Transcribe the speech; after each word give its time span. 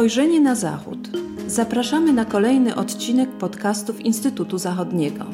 Spojrzenie 0.00 0.40
na 0.40 0.54
Zachód. 0.54 0.98
Zapraszamy 1.46 2.12
na 2.12 2.24
kolejny 2.24 2.74
odcinek 2.74 3.30
podcastów 3.30 4.00
Instytutu 4.00 4.58
Zachodniego. 4.58 5.24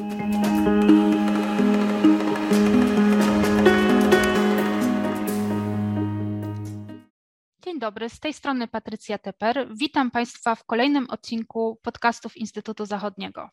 Dzień 7.63 7.79
dobry, 7.79 8.09
z 8.09 8.19
tej 8.19 8.33
strony 8.33 8.67
Patrycja 8.67 9.17
Teper. 9.17 9.67
Witam 9.75 10.11
Państwa 10.11 10.55
w 10.55 10.65
kolejnym 10.65 11.09
odcinku 11.09 11.79
podcastów 11.83 12.37
Instytutu 12.37 12.85
Zachodniego. 12.85 13.49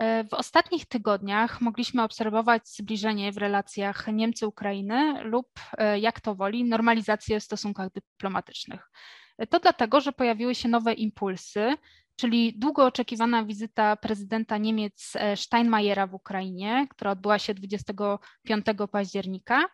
E, 0.00 0.24
w 0.24 0.34
ostatnich 0.34 0.86
tygodniach 0.86 1.60
mogliśmy 1.60 2.02
obserwować 2.02 2.68
zbliżenie 2.68 3.32
w 3.32 3.36
relacjach 3.36 4.06
Niemcy-Ukrainy 4.12 5.22
lub, 5.24 5.48
e, 5.78 5.98
jak 5.98 6.20
to 6.20 6.34
woli, 6.34 6.64
normalizację 6.64 7.40
w 7.40 7.44
stosunkach 7.44 7.92
dyplomatycznych. 7.92 8.90
E, 9.40 9.46
to 9.46 9.60
dlatego, 9.60 10.00
że 10.00 10.12
pojawiły 10.12 10.54
się 10.54 10.68
nowe 10.68 10.92
impulsy, 10.92 11.74
czyli 12.16 12.54
długo 12.58 12.84
oczekiwana 12.84 13.44
wizyta 13.44 13.96
prezydenta 13.96 14.58
Niemiec 14.58 15.12
Steinmeiera 15.34 16.06
w 16.06 16.14
Ukrainie, 16.14 16.86
która 16.90 17.10
odbyła 17.10 17.38
się 17.38 17.54
25 17.54 18.66
października, 18.92 19.64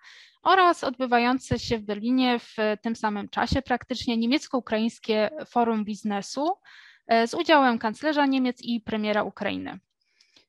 oraz 0.42 0.84
odbywające 0.84 1.58
się 1.58 1.78
w 1.78 1.82
Berlinie 1.82 2.38
w 2.38 2.56
tym 2.82 2.96
samym 2.96 3.28
czasie 3.28 3.62
praktycznie 3.62 4.16
niemiecko-ukraińskie 4.16 5.30
forum 5.50 5.84
biznesu 5.84 6.48
z 7.26 7.34
udziałem 7.34 7.78
kanclerza 7.78 8.26
Niemiec 8.26 8.62
i 8.62 8.80
premiera 8.80 9.22
Ukrainy. 9.22 9.78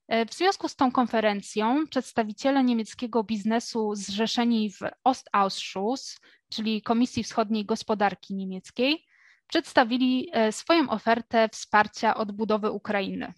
E, 0.08 0.26
w 0.26 0.34
związku 0.34 0.68
z 0.68 0.76
tą 0.76 0.92
konferencją 0.92 1.88
przedstawiciele 1.88 2.64
niemieckiego 2.64 3.24
biznesu 3.24 3.96
zrzeszeni 3.96 4.72
w 4.72 4.80
Ostausschuss, 5.04 6.20
czyli 6.50 6.82
Komisji 6.82 7.24
Wschodniej 7.24 7.66
Gospodarki 7.66 8.36
Niemieckiej, 8.36 9.07
przedstawili 9.48 10.30
e, 10.34 10.52
swoją 10.52 10.90
ofertę 10.90 11.50
wsparcia 11.50 12.16
odbudowy 12.16 12.72
Ukrainy. 12.72 13.34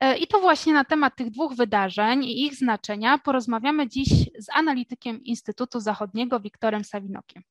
E, 0.00 0.18
I 0.18 0.26
to 0.26 0.40
właśnie 0.40 0.72
na 0.72 0.84
temat 0.84 1.16
tych 1.16 1.30
dwóch 1.30 1.54
wydarzeń 1.54 2.24
i 2.24 2.46
ich 2.46 2.54
znaczenia 2.54 3.18
porozmawiamy 3.18 3.88
dziś 3.88 4.08
z 4.38 4.48
analitykiem 4.52 5.24
Instytutu 5.24 5.80
Zachodniego 5.80 6.40
Wiktorem 6.40 6.84
Sawinokiem. 6.84 7.42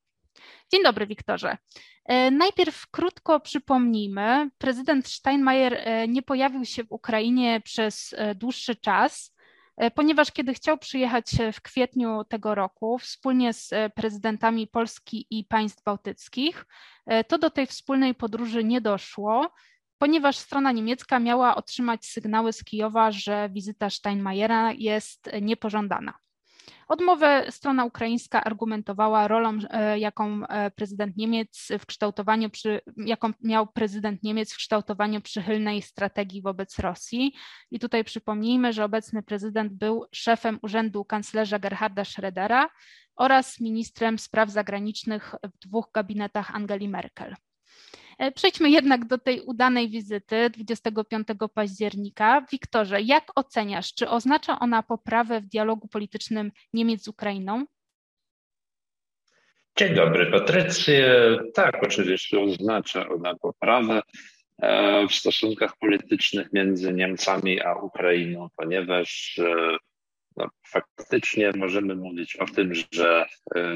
Dzień 0.72 0.84
dobry, 0.84 1.08
Wiktorze. 1.08 1.58
E, 2.06 2.32
najpierw 2.32 2.88
krótko 2.92 3.40
przypomnijmy, 3.40 4.50
prezydent 4.58 5.08
Steinmeier 5.08 5.82
nie 6.08 6.22
pojawił 6.22 6.66
się 6.66 6.84
w 6.84 6.92
Ukrainie 6.92 7.62
przez 7.62 8.16
dłuższy 8.36 8.76
czas, 8.76 9.37
ponieważ 9.96 10.32
kiedy 10.32 10.54
chciał 10.54 10.78
przyjechać 10.78 11.32
w 11.54 11.62
kwietniu 11.62 12.24
tego 12.24 12.56
roku 12.56 12.98
wspólnie 12.98 13.54
z 13.54 13.74
prezydentami 13.96 14.68
Polski 14.68 15.28
i 15.30 15.46
państw 15.46 15.84
bałtyckich, 15.84 16.66
to 17.28 17.38
do 17.38 17.50
tej 17.50 17.68
wspólnej 17.68 18.16
podróży 18.16 18.64
nie 18.64 18.82
doszło, 18.82 19.52
ponieważ 19.98 20.38
strona 20.38 20.72
niemiecka 20.72 21.20
miała 21.20 21.56
otrzymać 21.56 22.06
sygnały 22.06 22.54
z 22.54 22.64
Kijowa, 22.64 23.12
że 23.12 23.50
wizyta 23.50 23.90
Steinmeiera 23.90 24.72
jest 24.72 25.30
niepożądana. 25.42 26.14
Odmowę 26.88 27.46
strona 27.50 27.86
ukraińska 27.86 28.44
argumentowała 28.44 29.28
rolą, 29.28 29.58
e, 29.70 30.00
jaką 30.00 30.48
e, 30.48 30.72
prezydent 30.72 31.18
Niemiec 31.18 31.68
w 31.80 31.86
kształtowaniu, 31.86 32.50
jaką 32.98 33.32
miał 33.44 33.68
prezydent 33.68 34.24
Niemiec 34.24 34.54
w 34.54 34.58
kształtowaniu 34.58 35.22
przychylnej 35.22 35.82
strategii 35.82 36.42
wobec 36.42 36.80
Rosji. 36.80 37.34
I 37.72 37.80
tutaj 37.80 38.04
przypomnijmy, 38.04 38.74
że 38.74 38.86
obecny 38.86 39.24
prezydent 39.24 39.74
był 39.74 40.06
szefem 40.12 40.60
urzędu 40.62 41.06
kanclerza 41.06 41.60
Gerharda 41.60 42.04
Schrödera 42.04 42.68
oraz 43.16 43.60
ministrem 43.60 44.20
spraw 44.20 44.50
zagranicznych 44.50 45.36
w 45.44 45.68
dwóch 45.68 45.92
gabinetach 45.94 46.56
Angeli 46.56 46.90
Merkel. 46.90 47.36
E, 48.18 48.32
przejdźmy 48.32 48.70
jednak 48.70 49.06
do 49.06 49.18
tej 49.18 49.42
udanej 49.42 49.90
wizyty 49.90 50.50
25 50.50 51.28
października. 51.54 52.46
Wiktorze, 52.52 53.02
jak 53.02 53.24
oceniasz, 53.36 53.94
czy 53.94 54.10
oznacza 54.10 54.60
ona 54.60 54.84
poprawę 54.84 55.42
w 55.42 55.46
dialogu 55.46 55.88
politycznym 55.88 56.52
Niemiec 56.74 57.04
z 57.04 57.08
Ukrainą? 57.08 57.66
Dzień 59.78 59.96
dobry, 59.96 60.32
Patrycja. 60.32 61.06
Tak, 61.54 61.84
oczywiście 61.84 62.40
oznacza 62.40 63.10
ona 63.10 63.36
poprawę 63.36 64.02
e, 64.62 65.08
w 65.08 65.12
stosunkach 65.14 65.78
politycznych 65.78 66.54
między 66.54 66.94
Niemcami 66.94 67.62
a 67.62 67.74
Ukrainą, 67.76 68.48
ponieważ 68.56 69.40
e, 69.40 69.78
no, 70.38 70.50
faktycznie 70.68 71.52
możemy 71.56 71.96
mówić 71.96 72.36
o 72.36 72.46
tym, 72.46 72.74
że 72.92 73.26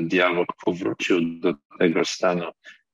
dialog 0.02 0.48
powrócił 0.66 1.40
do 1.40 1.54
tego 1.80 2.06
stanu, 2.06 2.46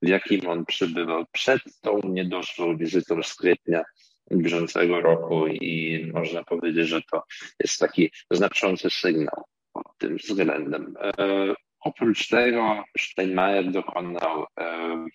w 0.01 0.07
jakim 0.07 0.47
on 0.47 0.65
przebywał 0.65 1.25
przed 1.31 1.61
tą 1.81 2.01
niedoszłą 2.03 2.77
wizytą 2.77 3.23
z 3.23 3.35
kwietnia 3.35 3.83
bieżącego 4.31 5.01
roku 5.01 5.47
i 5.47 6.05
można 6.13 6.43
powiedzieć, 6.43 6.87
że 6.87 7.01
to 7.11 7.23
jest 7.59 7.79
taki 7.79 8.11
znaczący 8.31 8.89
sygnał 8.89 9.43
pod 9.73 9.97
tym 9.97 10.17
względem. 10.17 10.93
E, 11.01 11.53
oprócz 11.79 12.27
tego 12.27 12.83
Steinmeier 12.97 13.71
dokonał 13.71 14.45
e, 14.59 15.05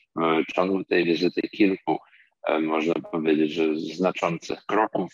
w 0.49 0.53
ciągu 0.53 0.85
tej 0.85 1.05
wizyty 1.05 1.43
kilku, 1.43 1.99
e, 2.49 2.59
można 2.61 2.95
powiedzieć, 2.95 3.53
że 3.53 3.77
znaczących 3.77 4.67
kroków. 4.67 5.13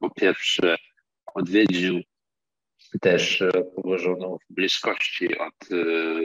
Po 0.00 0.10
pierwsze 0.10 0.76
odwiedził 1.34 2.00
też 3.00 3.42
e, 3.42 3.50
położoną 3.76 4.38
w 4.38 4.54
bliskości 4.54 5.38
od 5.38 5.72
e, 5.72 5.76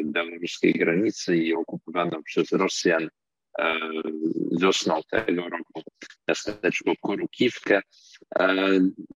białoruskiej 0.03 0.73
granicy 0.73 1.37
i 1.37 1.53
okupowaną 1.53 2.23
przez 2.23 2.51
Rosjan 2.51 3.09
e, 3.59 3.79
wiosną 4.61 5.01
tego 5.09 5.49
roku 5.49 5.81
miasteczko 6.27 6.93
Kurukiwkę 7.01 7.81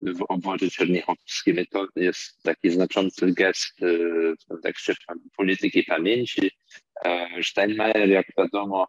w 0.02 0.22
obwodzie 0.30 0.70
czernichowskim. 0.70 1.66
To 1.72 1.88
jest 1.96 2.44
taki 2.44 2.70
znaczący 2.70 3.34
gest 3.34 3.80
w 4.42 4.48
kontekście 4.48 4.94
polityki 5.38 5.84
pamięci. 5.84 6.52
Steinmeier, 7.44 8.10
jak 8.10 8.26
wiadomo, 8.38 8.88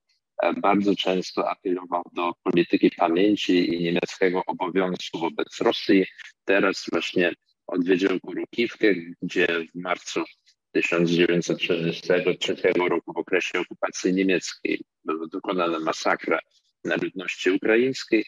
bardzo 0.61 0.97
często 0.97 1.51
apelował 1.51 2.03
do 2.13 2.33
polityki 2.43 2.91
pamięci 2.91 3.75
i 3.75 3.83
niemieckiego 3.83 4.43
obowiązku 4.47 5.19
wobec 5.19 5.61
Rosji. 5.61 6.07
Teraz 6.45 6.87
właśnie 6.93 7.33
odwiedził 7.67 8.21
Kurukiwkę, 8.21 8.95
gdzie 9.23 9.47
w 9.47 9.79
marcu 9.79 10.25
1943 10.73 12.57
roku 12.89 13.13
w 13.13 13.17
okresie 13.17 13.61
okupacji 13.61 14.15
niemieckiej 14.15 14.81
była 15.05 15.27
dokonana 15.27 15.79
masakra 15.81 16.39
na 16.85 16.97
ludności 16.97 17.51
ukraińskiej 17.51 18.25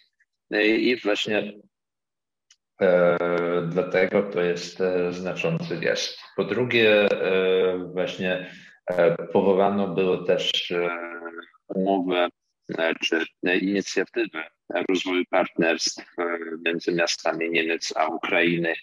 i 0.60 0.96
właśnie 1.04 1.52
e, 2.80 3.18
dlatego 3.72 4.22
to 4.22 4.40
jest 4.40 4.80
e, 4.80 5.12
znaczący 5.12 5.76
gest. 5.76 6.18
Po 6.36 6.44
drugie 6.44 7.10
e, 7.10 7.78
właśnie 7.92 8.50
e, 8.86 9.16
powołano 9.26 9.88
było 9.88 10.18
też 10.18 10.70
e, 10.70 10.88
umowę 11.68 12.28
e, 12.78 12.94
czy 12.94 13.24
inicjatywę 13.60 14.50
rozwoju 14.88 15.24
partnerstw 15.30 16.04
między 16.66 16.92
miastami 16.92 17.50
Niemiec 17.50 17.92
a 17.96 18.06
Ukrainy 18.06 18.74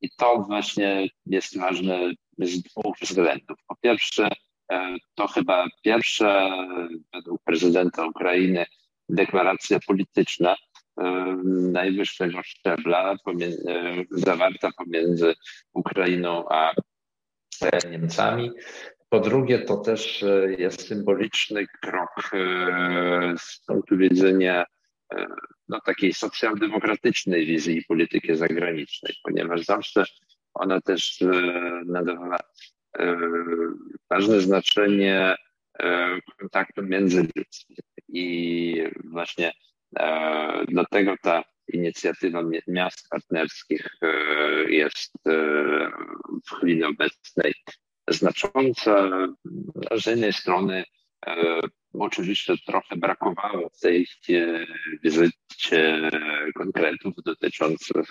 i 0.00 0.10
to 0.10 0.44
właśnie 0.48 1.08
jest 1.26 1.58
ważne 1.58 2.12
z 2.38 2.62
dwóch 2.62 2.96
względów. 3.00 3.58
Po 3.68 3.76
pierwsze, 3.76 4.28
e, 4.72 4.96
to 5.14 5.28
chyba 5.28 5.66
pierwsza 5.82 6.56
według 7.14 7.42
prezydenta 7.44 8.06
Ukrainy 8.06 8.66
deklaracja 9.08 9.78
polityczna 9.86 10.56
e, 10.56 11.02
najwyższego 11.72 12.42
szczebla 12.42 13.12
e, 13.12 13.16
zawarta 14.10 14.70
pomiędzy 14.76 15.34
Ukrainą 15.72 16.48
a 16.48 16.72
Niemcami. 17.90 18.50
Po 19.08 19.20
drugie, 19.20 19.58
to 19.58 19.76
też 19.76 20.24
jest 20.58 20.88
symboliczny 20.88 21.66
krok 21.82 22.30
z 23.38 23.64
punktu 23.66 23.96
widzenia 23.96 24.64
no, 25.68 25.80
takiej 25.80 26.14
socjaldemokratycznej 26.14 27.46
wizji 27.46 27.84
polityki 27.88 28.36
zagranicznej, 28.36 29.14
ponieważ 29.24 29.64
zawsze 29.64 30.04
ona 30.58 30.80
też 30.80 31.22
e, 31.22 31.26
nadawała 31.86 32.38
e, 32.98 33.16
ważne 34.10 34.40
znaczenie 34.40 35.36
e, 35.78 36.18
kontaktu 36.38 36.82
międzyludzkim. 36.82 37.76
I 38.08 38.84
właśnie 39.04 39.52
dlatego 40.68 41.14
ta 41.22 41.44
inicjatywa 41.72 42.42
miast 42.66 43.08
partnerskich 43.10 43.86
jest 44.68 45.12
w 46.46 46.54
chwili 46.56 46.84
obecnej 46.84 47.54
znacząca. 48.08 49.10
Z 49.96 50.06
jednej 50.06 50.32
strony 50.32 50.84
Oczywiście 51.98 52.54
trochę 52.66 52.96
brakowało 52.96 53.68
w 53.68 53.80
tej 53.80 54.06
wizycie 55.02 56.10
konkretów 56.54 57.14
dotyczących 57.24 58.08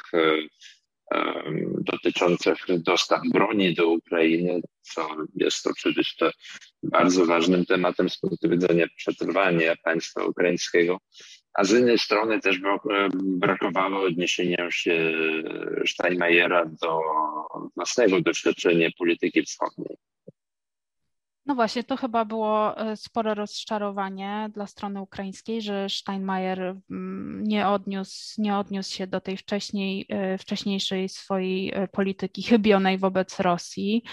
dotyczących 1.82 2.58
dostaw 2.70 3.22
broni 3.34 3.74
do 3.74 3.88
Ukrainy, 3.88 4.62
co 4.82 5.10
jest 5.36 5.68
oczywiście 5.68 6.32
bardzo 6.84 7.26
ważnym 7.26 7.66
tematem 7.66 8.10
z 8.10 8.18
punktu 8.20 8.50
widzenia 8.50 8.86
przetrwania 8.96 9.76
państwa 9.84 10.26
ukraińskiego. 10.26 11.00
A 11.54 11.64
z 11.64 11.72
innej 11.72 12.00
strony 12.00 12.40
też 12.40 12.60
brakowało 13.14 14.02
odniesienia 14.02 14.72
się 14.72 15.12
Steinmeiera 15.88 16.66
do 16.66 17.00
własnego 17.76 18.22
doświadczenia 18.22 18.90
polityki 18.98 19.44
wschodniej. 19.44 19.98
No 21.48 21.56
właśnie, 21.56 21.84
to 21.84 21.98
chyba 21.98 22.26
było 22.26 22.78
e, 22.78 22.98
spore 22.98 23.34
rozczarowanie 23.34 24.50
dla 24.54 24.68
strony 24.68 25.02
ukraińskiej, 25.02 25.62
że 25.62 25.90
Steinmeier 25.90 26.76
mm, 26.92 27.44
nie 27.44 27.68
odniósł, 27.68 28.42
nie 28.42 28.58
odniósł 28.58 28.96
się 28.96 29.08
do 29.08 29.22
tej 29.22 29.38
wcześniej, 29.38 30.06
e, 30.10 30.38
wcześniejszej 30.38 31.10
swojej 31.10 31.72
e, 31.74 31.88
polityki 31.88 32.44
chybionej 32.44 32.98
wobec 32.98 33.40
Rosji. 33.40 34.04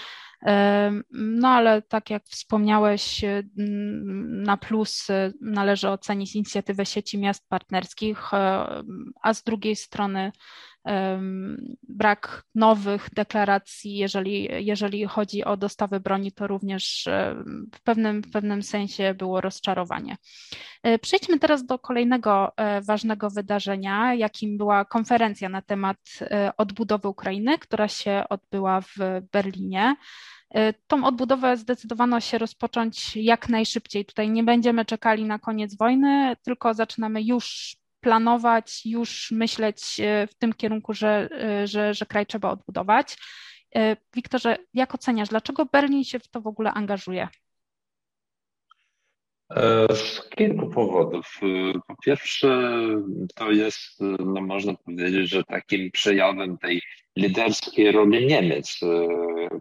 No 1.11 1.47
ale 1.49 1.81
tak 1.81 2.09
jak 2.09 2.23
wspomniałeś, 2.23 3.21
na 4.27 4.57
plus 4.57 5.07
należy 5.41 5.89
ocenić 5.89 6.35
inicjatywę 6.35 6.85
sieci 6.85 7.17
miast 7.17 7.49
partnerskich, 7.49 8.33
a 9.23 9.33
z 9.33 9.43
drugiej 9.43 9.75
strony 9.75 10.31
brak 11.83 12.43
nowych 12.55 13.09
deklaracji, 13.15 13.97
jeżeli, 13.97 14.65
jeżeli 14.65 15.05
chodzi 15.05 15.43
o 15.43 15.57
dostawy 15.57 15.99
broni, 15.99 16.31
to 16.31 16.47
również 16.47 17.09
w 17.75 17.81
pewnym, 17.83 18.21
w 18.21 18.31
pewnym 18.31 18.63
sensie 18.63 19.13
było 19.13 19.41
rozczarowanie. 19.41 20.17
E, 20.83 20.99
przejdźmy 20.99 21.39
teraz 21.39 21.65
do 21.65 21.79
kolejnego 21.79 22.57
e, 22.57 22.81
ważnego 22.81 23.29
wydarzenia, 23.29 24.13
jakim 24.13 24.57
była 24.57 24.85
konferencja 24.85 25.49
na 25.49 25.61
temat 25.61 25.97
e, 26.21 26.51
odbudowy 26.57 27.07
Ukrainy, 27.07 27.57
która 27.57 27.87
się 27.87 28.23
odbyła 28.29 28.81
w 28.81 28.95
Berlinie. 29.31 29.95
Tą 30.87 31.05
odbudowę 31.05 31.57
zdecydowano 31.57 32.19
się 32.19 32.37
rozpocząć 32.37 33.15
jak 33.15 33.49
najszybciej. 33.49 34.05
Tutaj 34.05 34.29
nie 34.29 34.43
będziemy 34.43 34.85
czekali 34.85 35.23
na 35.23 35.39
koniec 35.39 35.77
wojny, 35.77 36.35
tylko 36.43 36.73
zaczynamy 36.73 37.23
już 37.23 37.75
planować, 38.05 38.85
już 38.85 39.31
myśleć 39.31 39.99
e, 39.99 40.27
w 40.27 40.35
tym 40.35 40.53
kierunku, 40.53 40.93
że, 40.93 41.29
e, 41.31 41.67
że, 41.67 41.93
że 41.93 42.05
kraj 42.05 42.25
trzeba 42.25 42.49
odbudować. 42.49 43.17
E, 43.75 43.97
Wiktorze, 44.15 44.57
jak 44.73 44.95
oceniasz, 44.95 45.29
dlaczego 45.29 45.65
Berlin 45.65 46.03
się 46.03 46.19
w 46.19 46.27
to 46.27 46.41
w 46.41 46.47
ogóle 46.47 46.71
angażuje? 46.71 47.27
Z 49.91 50.29
kilku 50.29 50.69
powodów. 50.69 51.39
Po 51.87 51.95
pierwsze, 52.05 52.71
to 53.35 53.51
jest, 53.51 54.01
no 54.19 54.41
można 54.41 54.73
powiedzieć, 54.73 55.29
że 55.29 55.43
takim 55.43 55.91
przejawem 55.91 56.57
tej 56.57 56.81
liderskiej 57.15 57.91
roli 57.91 58.25
Niemiec, 58.25 58.79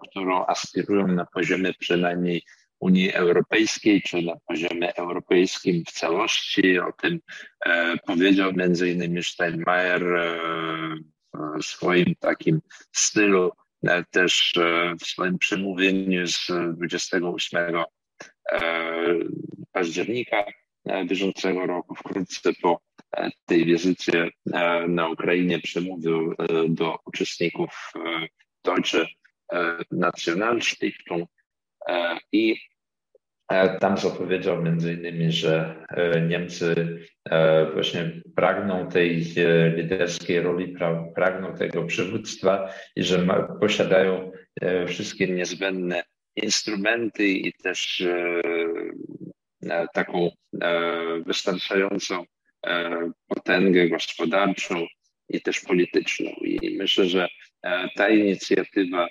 którą 0.08 0.46
aspirują 0.46 1.08
na 1.08 1.26
poziomie 1.26 1.74
przynajmniej 1.78 2.42
Unii 2.84 3.12
Europejskiej, 3.12 4.02
czy 4.02 4.22
na 4.22 4.36
poziomie 4.46 4.96
europejskim 4.96 5.84
w 5.88 5.92
całości. 5.92 6.78
O 6.78 6.92
tym 6.92 7.20
e, 7.66 7.96
powiedział 7.96 8.52
między 8.52 8.90
innymi 8.90 9.24
Steinmeier 9.24 10.02
e, 10.16 10.38
w 11.34 11.64
swoim 11.64 12.14
takim 12.20 12.60
stylu, 12.92 13.52
e, 13.86 14.04
też 14.04 14.54
w 15.00 15.06
swoim 15.06 15.38
przemówieniu 15.38 16.26
z 16.26 16.46
28 16.76 17.74
października 19.72 20.44
bieżącego 21.08 21.66
roku, 21.66 21.94
wkrótce 21.94 22.52
po 22.62 22.80
tej 23.46 23.64
wizycie 23.64 24.30
na 24.88 25.08
Ukrainie 25.08 25.58
przemówił 25.58 26.34
do 26.68 26.98
uczestników 27.06 27.92
Deutsche 28.64 29.06
Nationalstiftung 29.90 31.30
i 32.32 32.56
E, 33.48 33.78
tam 33.78 33.98
zapowiedział 33.98 34.62
między 34.62 34.92
innymi, 34.92 35.32
że 35.32 35.86
e, 35.88 36.20
Niemcy 36.20 36.98
e, 37.24 37.70
właśnie 37.72 38.20
pragną 38.36 38.88
tej 38.88 39.24
liderskiej 39.76 40.40
roli, 40.40 40.76
pragną 41.14 41.54
tego 41.54 41.84
przywództwa 41.84 42.70
i 42.96 43.02
że 43.02 43.26
posiadają 43.60 44.32
wszystkie 44.86 45.26
niezbędne 45.26 46.02
instrumenty 46.36 47.28
i 47.28 47.52
też 47.52 48.02
taką 49.94 50.30
wystarczającą 51.26 52.24
potęgę 53.28 53.88
gospodarczą 53.88 54.86
i 55.28 55.40
też 55.40 55.60
polityczną. 55.60 56.30
I 56.30 56.76
myślę, 56.78 57.06
że 57.06 57.28
ta 57.96 58.08
inicjatywa, 58.08 59.08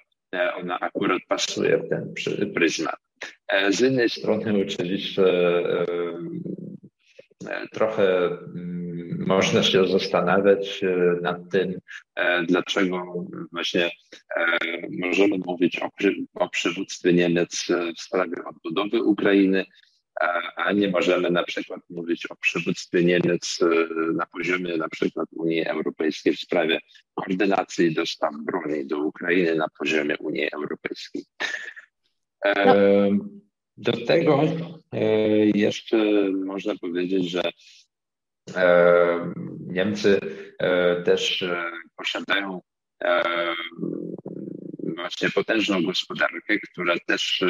ona 0.55 0.79
akurat 0.79 1.21
pasuje 1.27 1.77
w 1.77 1.89
ten 1.89 2.13
pryzmat. 2.53 2.95
E, 3.47 3.71
z 3.71 3.79
jednej 3.79 4.09
strony 4.09 4.65
oczywiście 4.67 5.23
e, 5.23 5.85
e, 7.49 7.67
trochę 7.71 8.25
mm, 8.25 9.25
można 9.27 9.63
się 9.63 9.87
zastanawiać 9.87 10.81
nad 11.21 11.37
tym, 11.51 11.79
dlaczego 12.47 13.25
właśnie 13.51 13.91
możemy 14.89 15.37
mówić 15.45 15.79
o, 15.79 15.89
o 16.33 16.49
przywództwie 16.49 17.13
Niemiec 17.13 17.67
w 17.97 18.01
sprawie 18.01 18.35
odbudowy 18.45 19.03
Ukrainy, 19.03 19.65
a 20.55 20.71
nie 20.71 20.87
możemy 20.87 21.31
na 21.31 21.43
przykład 21.43 21.81
mówić 21.89 22.25
o 22.25 22.35
przywództwie 22.35 23.03
Niemiec 23.03 23.59
na 24.13 24.25
poziomie 24.25 24.77
na 24.77 24.89
przykład 24.89 25.29
Unii 25.31 25.65
Europejskiej 25.65 26.35
w 26.35 26.39
sprawie 26.39 26.79
koordynacji 27.15 27.93
dostaw 27.93 28.33
broni 28.45 28.85
do 28.85 28.99
Ukrainy 28.99 29.55
na 29.55 29.67
poziomie 29.79 30.17
Unii 30.17 30.51
Europejskiej. 30.51 31.23
No. 32.45 32.75
Do 33.77 34.05
tego 34.05 34.43
e, 34.91 34.99
jeszcze 35.45 35.97
można 36.45 36.73
powiedzieć, 36.81 37.31
że 37.31 37.41
e, 38.55 39.33
Niemcy 39.59 40.19
e, 40.59 41.01
też 41.01 41.45
posiadają 41.95 42.61
właśnie 44.95 45.29
potężną 45.29 45.83
gospodarkę, 45.83 46.59
która 46.59 46.95
też 47.07 47.43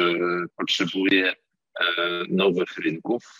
potrzebuje 0.56 1.32
nowych 2.28 2.78
rynków. 2.78 3.38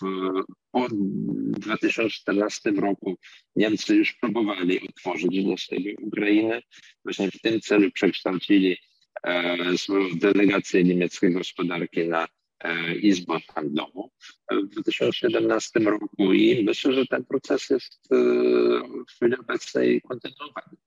Po 0.71 0.87
2014 0.89 2.71
roku 2.71 3.15
Niemcy 3.55 3.95
już 3.95 4.13
próbowali 4.13 4.89
otworzyć 4.89 5.43
dostęp 5.43 5.85
Ukrainy. 6.01 6.61
Właśnie 7.03 7.31
w 7.31 7.41
tym 7.41 7.61
celu 7.61 7.91
przekształcili 7.91 8.77
swoją 9.77 10.09
delegację 10.15 10.83
niemieckiej 10.83 11.33
gospodarki 11.33 12.07
na 12.07 12.27
e, 12.59 12.95
Izbę 12.95 13.39
Handlową 13.53 14.09
w 14.51 14.67
2017 14.67 15.79
roku 15.79 16.33
i 16.33 16.63
myślę, 16.63 16.93
że 16.93 17.05
ten 17.05 17.25
proces 17.25 17.69
jest 17.69 18.11
e, 18.11 18.15
w 19.07 19.11
chwili 19.11 19.35
obecnej 19.39 20.01
kontynuowany. 20.01 20.77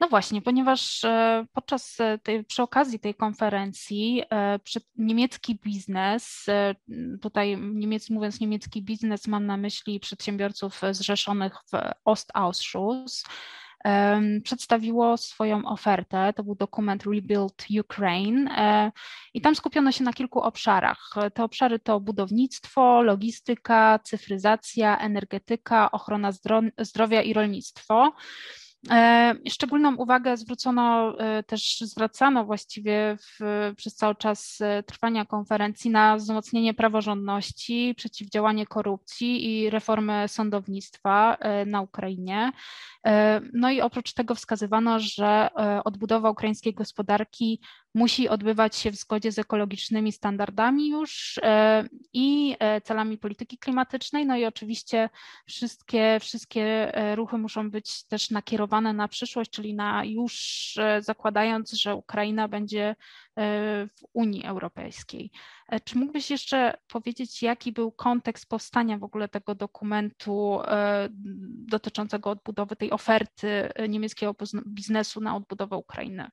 No 0.00 0.08
właśnie, 0.08 0.42
ponieważ 0.42 1.04
e, 1.04 1.46
podczas 1.52 1.98
tej, 2.22 2.44
przy 2.44 2.62
okazji 2.62 3.00
tej 3.00 3.14
konferencji 3.14 4.22
niemiecki 4.96 5.54
biznes, 5.64 6.46
tutaj 7.22 7.58
niemiec, 7.60 8.10
mówiąc 8.10 8.40
niemiecki 8.40 8.82
biznes, 8.82 9.26
mam 9.26 9.46
na 9.46 9.56
myśli 9.56 10.00
przedsiębiorców 10.00 10.80
zrzeszonych 10.92 11.54
w 11.54 11.72
Ostausschuss, 12.04 13.24
przedstawiło 14.44 15.16
swoją 15.16 15.64
ofertę. 15.64 16.32
To 16.36 16.44
był 16.44 16.54
dokument 16.54 17.04
Rebuild 17.04 17.66
Ukraine 17.80 18.50
e, 18.56 18.92
i 19.34 19.40
tam 19.40 19.54
skupiono 19.54 19.92
się 19.92 20.04
na 20.04 20.12
kilku 20.12 20.40
obszarach. 20.40 21.14
Te 21.34 21.44
obszary 21.44 21.78
to 21.78 22.00
budownictwo, 22.00 23.02
logistyka, 23.02 23.98
cyfryzacja, 24.04 24.98
energetyka, 24.98 25.90
ochrona 25.90 26.32
zdrowia 26.78 27.22
i 27.22 27.32
rolnictwo. 27.32 28.12
E, 28.90 29.34
szczególną 29.48 29.96
uwagę 29.96 30.36
zwrócono 30.36 31.14
e, 31.18 31.42
też, 31.42 31.80
zwracano 31.80 32.44
właściwie 32.44 33.16
w, 33.20 33.38
przez 33.76 33.94
cały 33.94 34.14
czas 34.14 34.58
trwania 34.86 35.24
konferencji 35.24 35.90
na 35.90 36.16
wzmocnienie 36.16 36.74
praworządności, 36.74 37.94
przeciwdziałanie 37.96 38.66
korupcji 38.66 39.44
i 39.46 39.70
reformę 39.70 40.28
sądownictwa 40.28 41.36
na 41.66 41.80
Ukrainie. 41.80 42.52
No 43.52 43.70
i 43.70 43.80
oprócz 43.80 44.12
tego 44.12 44.34
wskazywano, 44.34 44.98
że 45.00 45.48
odbudowa 45.84 46.30
ukraińskiej 46.30 46.74
gospodarki 46.74 47.60
musi 47.94 48.28
odbywać 48.28 48.76
się 48.76 48.90
w 48.90 48.96
zgodzie 48.96 49.32
z 49.32 49.38
ekologicznymi 49.38 50.12
standardami 50.12 50.88
już 50.88 51.40
i 52.12 52.56
celami 52.84 53.18
polityki 53.18 53.58
klimatycznej. 53.58 54.26
No 54.26 54.36
i 54.36 54.44
oczywiście 54.44 55.08
wszystkie, 55.46 56.18
wszystkie 56.20 56.92
ruchy 57.14 57.38
muszą 57.38 57.70
być 57.70 58.04
też 58.04 58.30
nakierowane 58.30 58.92
na 58.92 59.08
przyszłość, 59.08 59.50
czyli 59.50 59.74
na 59.74 60.04
już 60.04 60.74
zakładając, 61.00 61.72
że 61.72 61.94
Ukraina 61.94 62.48
będzie 62.48 62.96
w 63.36 64.04
Unii 64.12 64.44
Europejskiej. 64.44 65.30
Czy 65.84 65.98
mógłbyś 65.98 66.30
jeszcze 66.30 66.74
powiedzieć, 66.88 67.42
jaki 67.42 67.72
był 67.72 67.92
kontekst 67.92 68.48
powstania 68.48 68.98
w 68.98 69.04
ogóle 69.04 69.28
tego 69.28 69.54
dokumentu 69.54 70.58
dotyczącego 71.50 72.30
odbudowy 72.30 72.76
tej 72.76 72.90
oferty 72.90 73.72
niemieckiego 73.88 74.34
biznesu 74.66 75.20
na 75.20 75.36
odbudowę 75.36 75.76
Ukrainy? 75.76 76.28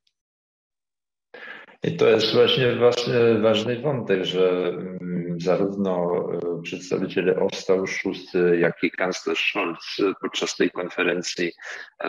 I 1.83 1.97
to 1.97 2.09
jest 2.09 2.33
właśnie 2.33 2.75
ważny, 2.75 3.39
ważny 3.39 3.81
wątek, 3.81 4.25
że 4.25 4.67
mm, 4.67 5.39
zarówno 5.39 6.23
e, 6.33 6.61
przedstawiciele 6.61 7.39
Ostausschuss, 7.39 8.33
jak 8.59 8.83
i 8.83 8.91
kanclerz 8.91 9.49
Scholz 9.49 9.97
podczas 10.21 10.55
tej 10.55 10.71
konferencji 10.71 11.51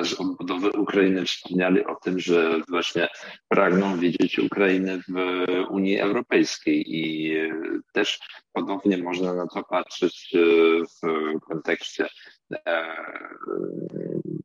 z 0.02 0.20
odbudowy 0.20 0.70
Ukrainy 0.70 1.24
wspomniali 1.24 1.84
o 1.84 1.94
tym, 1.94 2.20
że 2.20 2.60
właśnie 2.68 3.08
pragną 3.48 3.98
widzieć 3.98 4.38
Ukrainę 4.38 4.98
w 5.08 5.14
Unii 5.70 5.98
Europejskiej. 5.98 6.84
I 6.96 7.32
e, 7.36 7.50
też 7.92 8.20
podobnie 8.52 8.98
można 8.98 9.34
na 9.34 9.46
to 9.46 9.64
patrzeć 9.64 10.34
e, 10.34 10.38
w 10.82 11.40
kontekście 11.40 12.06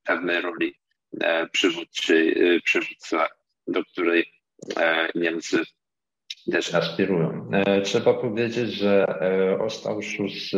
pewnej 0.03 0.42
roli 0.42 0.75
przywódcy, 1.51 2.34
przywódca, 2.63 3.27
do 3.68 3.84
której 3.84 4.25
E, 4.25 4.43
Niemcy 5.15 5.63
też 6.51 6.74
aspirują. 6.74 7.50
E, 7.51 7.82
trzeba 7.82 8.13
powiedzieć, 8.13 8.74
że 8.74 9.05
e, 9.08 9.60
Ostausschuss, 9.60 10.51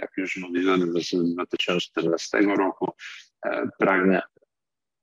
jak 0.00 0.10
już 0.16 0.36
mówiłem, 0.36 0.80
z 0.80 1.34
2014 1.34 2.38
roku 2.38 2.92
pragnie 3.78 4.22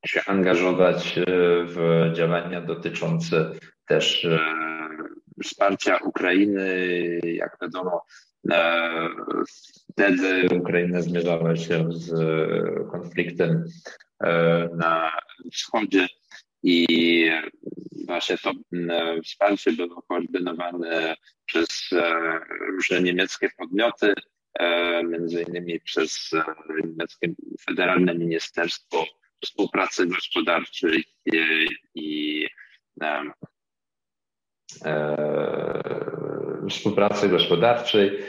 się 0.06 0.22
angażować 0.28 1.20
w 1.66 2.10
działania 2.14 2.62
dotyczące 2.62 3.52
też 3.88 4.28
wsparcia 5.44 5.98
Ukrainy. 5.98 6.70
Jak 7.24 7.58
wiadomo, 7.62 8.06
wtedy 9.92 10.48
Ukraina 10.60 11.02
zmierzała 11.02 11.56
się 11.56 11.88
z 11.92 12.12
konfliktem 12.92 13.66
na 14.78 15.12
wschodzie 15.52 16.08
i 16.66 17.30
właśnie 18.06 18.38
to 18.38 18.52
mm, 18.74 19.24
wsparcie 19.24 19.72
było 19.72 20.02
koordynowane 20.02 21.16
przez 21.46 21.90
e, 21.92 22.40
różne 22.72 23.02
niemieckie 23.02 23.50
podmioty, 23.58 24.14
e, 24.60 25.04
między 25.04 25.42
innymi 25.44 25.80
przez 25.80 26.32
e, 26.34 26.44
niemieckie 26.86 27.28
Federalne 27.66 28.16
Ministerstwo 28.16 29.06
Współpracy 29.44 30.08
Gospodarczej 30.08 31.04
i, 31.96 32.48
współpracy 36.70 37.30
gospodarczej 37.30 38.20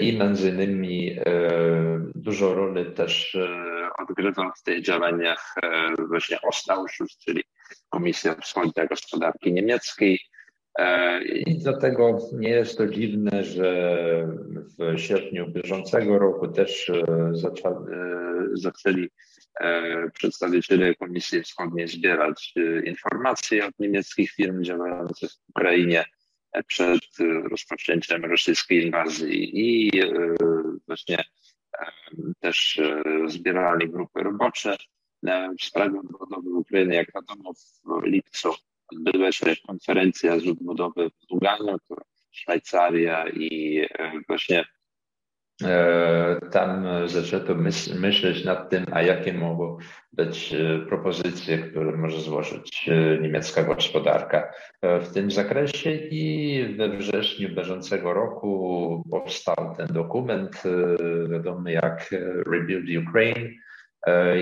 i 0.00 0.18
między 0.18 0.48
innymi 0.48 1.16
dużą 2.14 2.54
rolę 2.54 2.84
też 2.84 3.36
odgrywa 3.98 4.52
w 4.56 4.62
tych 4.62 4.82
działaniach 4.82 5.54
właśnie 6.08 6.40
Ostausschuss, 6.42 7.18
czyli 7.18 7.42
Komisja 7.88 8.34
Wschodnia 8.34 8.86
Gospodarki 8.86 9.52
Niemieckiej. 9.52 10.20
E, 10.78 11.22
I 11.24 11.58
dlatego 11.58 12.18
nie 12.32 12.48
jest 12.48 12.78
to 12.78 12.86
dziwne, 12.86 13.44
że 13.44 14.28
w 14.78 14.98
sierpniu 14.98 15.50
bieżącego 15.50 16.18
roku 16.18 16.48
też 16.48 16.90
e, 16.90 16.94
e, 16.94 17.32
zaczęli 18.52 19.08
przedstawiciele 20.14 20.94
Komisji 20.94 21.42
Wschodniej 21.42 21.88
zbierać 21.88 22.54
informacje 22.84 23.66
od 23.66 23.78
niemieckich 23.78 24.30
firm 24.30 24.62
działających 24.62 25.30
w 25.30 25.48
Ukrainie 25.48 26.04
przed 26.66 27.00
rozpoczęciem 27.50 28.24
rosyjskiej 28.24 28.86
inwazji 28.86 29.50
i 29.52 29.90
właśnie 30.86 31.24
też 32.40 32.80
zbierali 33.26 33.88
grupy 33.88 34.22
robocze 34.22 34.76
w 35.60 35.64
sprawie 35.64 36.00
odbudowy 36.00 36.50
Ukrainy. 36.50 36.94
Jak 36.94 37.12
wiadomo, 37.14 37.52
w 37.84 38.04
lipcu 38.04 38.54
odbyła 38.92 39.32
się 39.32 39.56
konferencja 39.66 40.38
z 40.38 40.48
odbudowy 40.48 41.10
w 41.10 41.32
Lugano, 41.32 41.78
Szwajcaria 42.30 43.28
i 43.28 43.80
e, 43.98 44.12
właśnie 44.28 44.64
e, 45.64 46.40
tam 46.52 46.86
zaczęto 47.08 47.54
myśleć 47.94 48.44
nad 48.44 48.70
tym, 48.70 48.84
a 48.92 49.02
jakie 49.02 49.32
mogą 49.32 49.78
być 50.12 50.54
e, 50.54 50.78
propozycje, 50.88 51.58
które 51.58 51.96
może 51.96 52.20
złożyć 52.20 52.90
niemiecka 53.20 53.62
gospodarka 53.62 54.52
w 54.82 55.12
tym 55.14 55.30
zakresie. 55.30 55.92
I 55.94 56.74
we 56.78 56.88
wrześniu 56.88 57.48
bieżącego 57.48 58.12
roku 58.12 59.04
powstał 59.10 59.74
ten 59.76 59.86
dokument, 59.86 60.62
wiadomy 61.30 61.72
jak 61.72 62.14
Rebuild 62.46 63.08
Ukraine, 63.08 63.50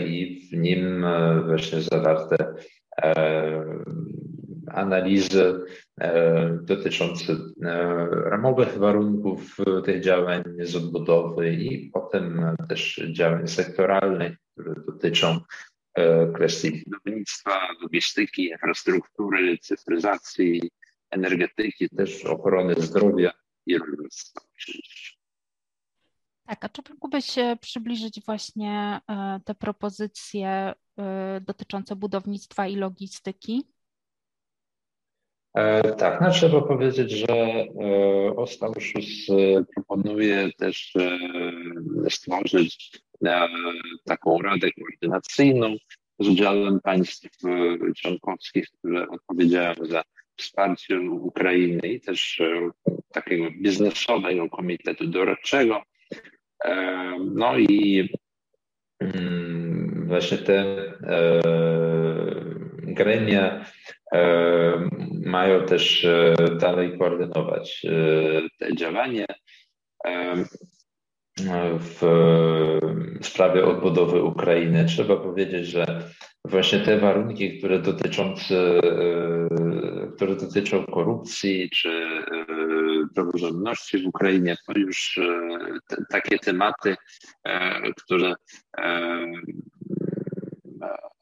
i 0.07 0.49
w 0.49 0.57
nim 0.57 1.05
e, 1.05 1.43
właśnie 1.47 1.81
zawarte 1.81 2.55
e, 3.03 3.65
analizy 4.67 5.61
dotyczące 6.63 7.37
ramowych 8.25 8.79
warunków 8.79 9.57
tych 9.85 10.03
działań 10.03 10.43
z 10.61 10.77
odbudowy 10.77 11.53
i 11.53 11.91
potem 11.91 12.57
też 12.69 13.03
działań 13.13 13.49
sektoralnych, 13.49 14.37
które 14.53 14.75
dotyczą 14.87 15.41
kwestii 16.35 16.83
budownictwa, 16.87 17.61
logistyki, 17.83 18.45
infrastruktury, 18.45 19.59
cyfryzacji, 19.59 20.71
energetyki, 21.11 21.89
też 21.89 22.25
ochrony 22.25 22.75
zdrowia 22.79 23.33
i 23.67 23.79
rolnictwa. 23.79 24.41
Tak, 26.49 26.65
a 26.65 26.69
czy 26.69 26.83
mógłbyś 26.91 27.37
przybliżyć 27.61 28.21
właśnie 28.27 29.01
e, 29.09 29.41
te 29.45 29.55
propozycje 29.55 30.49
e, 30.49 31.41
dotyczące 31.41 31.97
budownictwa 31.97 32.67
i 32.67 32.77
logistyki? 32.77 33.65
E, 35.55 35.93
tak, 35.95 36.21
no 36.21 36.31
trzeba 36.31 36.61
powiedzieć, 36.61 37.11
że 37.11 37.65
Ostausschuss 38.37 39.27
proponuje 39.75 40.53
też 40.53 40.95
stworzyć 42.11 43.01
taką 44.05 44.39
radę 44.39 44.69
koordynacyjną 44.73 45.77
z 46.19 46.29
udziałem 46.29 46.81
państw 46.81 47.29
członkowskich, 47.97 48.67
które 48.79 49.09
odpowiedziały 49.09 49.87
za 49.87 50.03
wsparcie 50.37 51.01
Ukrainy 51.01 51.89
i 51.89 52.01
też 52.01 52.43
takiego 53.13 53.51
biznesowego 53.51 54.49
komitetu 54.49 55.07
doradczego, 55.07 55.83
no 57.35 57.59
i 57.59 58.09
mm, 59.01 60.05
właśnie 60.09 60.39
te 60.39 60.65
gremia 62.83 63.65
mają 65.25 65.67
też 65.67 66.07
dalej 66.61 66.99
koordynować 66.99 67.87
te 68.59 68.77
działania 68.77 69.27
w 71.79 72.01
sprawie 73.23 73.65
odbudowy 73.65 74.23
Ukrainy. 74.23 74.85
Trzeba 74.85 75.17
powiedzieć, 75.17 75.67
że 75.67 76.03
właśnie 76.45 76.81
te 76.81 76.99
warunki, 76.99 77.59
które, 77.59 77.79
dotyczące, 77.79 78.81
które 80.17 80.37
dotyczą 80.37 80.85
korupcji 80.85 81.71
czy 81.71 82.09
praworządności 83.15 84.03
w 84.03 84.07
Ukrainie, 84.07 84.57
to 84.67 84.79
już 84.79 85.21
te, 85.89 85.97
takie 86.11 86.39
tematy, 86.39 86.97
które 87.97 88.35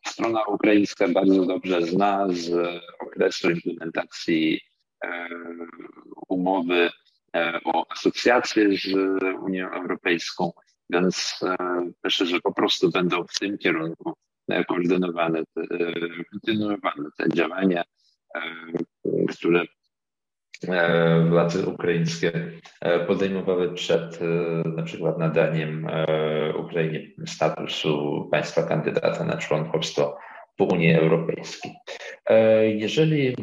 strona 0.07 0.45
ukraińska 0.45 1.09
bardzo 1.09 1.47
dobrze 1.47 1.83
zna 1.83 2.27
z 2.31 2.53
okresu 3.01 3.51
implementacji 3.51 4.61
umowy 6.29 6.91
o 7.65 7.93
asocjację 7.93 8.77
z 8.77 8.95
Unią 9.41 9.71
Europejską, 9.71 10.53
więc 10.91 11.41
myślę, 12.05 12.27
że 12.27 12.41
po 12.41 12.55
prostu 12.55 12.91
będą 12.91 13.25
w 13.25 13.39
tym 13.39 13.59
kierunku 13.59 14.15
koordynowane, 14.69 15.43
kontynuowane 16.31 17.09
te 17.19 17.29
działania, 17.35 17.85
które 19.29 19.65
władze 21.29 21.67
ukraińskie 21.67 22.33
podejmowały 23.07 23.75
przed 23.75 24.19
na 24.77 24.83
przykład 24.83 25.19
nadaniem 25.19 25.87
Ukrainie 26.59 27.11
statusu 27.27 28.29
państwa 28.31 28.63
kandydata 28.63 29.25
na 29.25 29.37
członkostwo 29.37 30.19
w 30.59 30.63
Unii 30.63 30.95
Europejskiej. 30.95 31.73
Jeżeli 32.63 33.35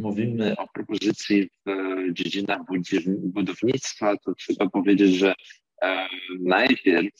mówimy 0.00 0.56
o 0.56 0.66
propozycji 0.74 1.48
w 1.66 2.12
dziedzinach 2.12 2.58
budownictwa, 3.18 4.16
to 4.16 4.34
trzeba 4.34 4.68
powiedzieć, 4.68 5.14
że 5.14 5.34
najpierw 6.40 7.12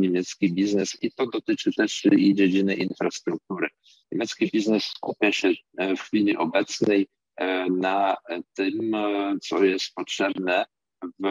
niemiecki 0.00 0.52
biznes, 0.52 1.02
i 1.02 1.12
to 1.12 1.26
dotyczy 1.26 1.72
też 1.72 2.04
i 2.04 2.34
dziedziny 2.34 2.74
infrastruktury. 2.74 3.68
Niemiecki 4.12 4.50
biznes 4.52 4.84
skupia 4.84 5.32
się 5.32 5.52
w 5.96 6.00
chwili 6.00 6.36
obecnej 6.36 7.08
na 7.70 8.16
tym, 8.54 8.92
co 9.42 9.64
jest 9.64 9.94
potrzebne 9.94 10.64
w 11.02 11.26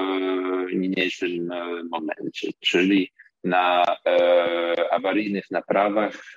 niniejszym 0.73 1.49
momencie, 1.91 2.49
czyli 2.59 3.11
na 3.43 3.83
awaryjnych 4.91 5.51
naprawach 5.51 6.35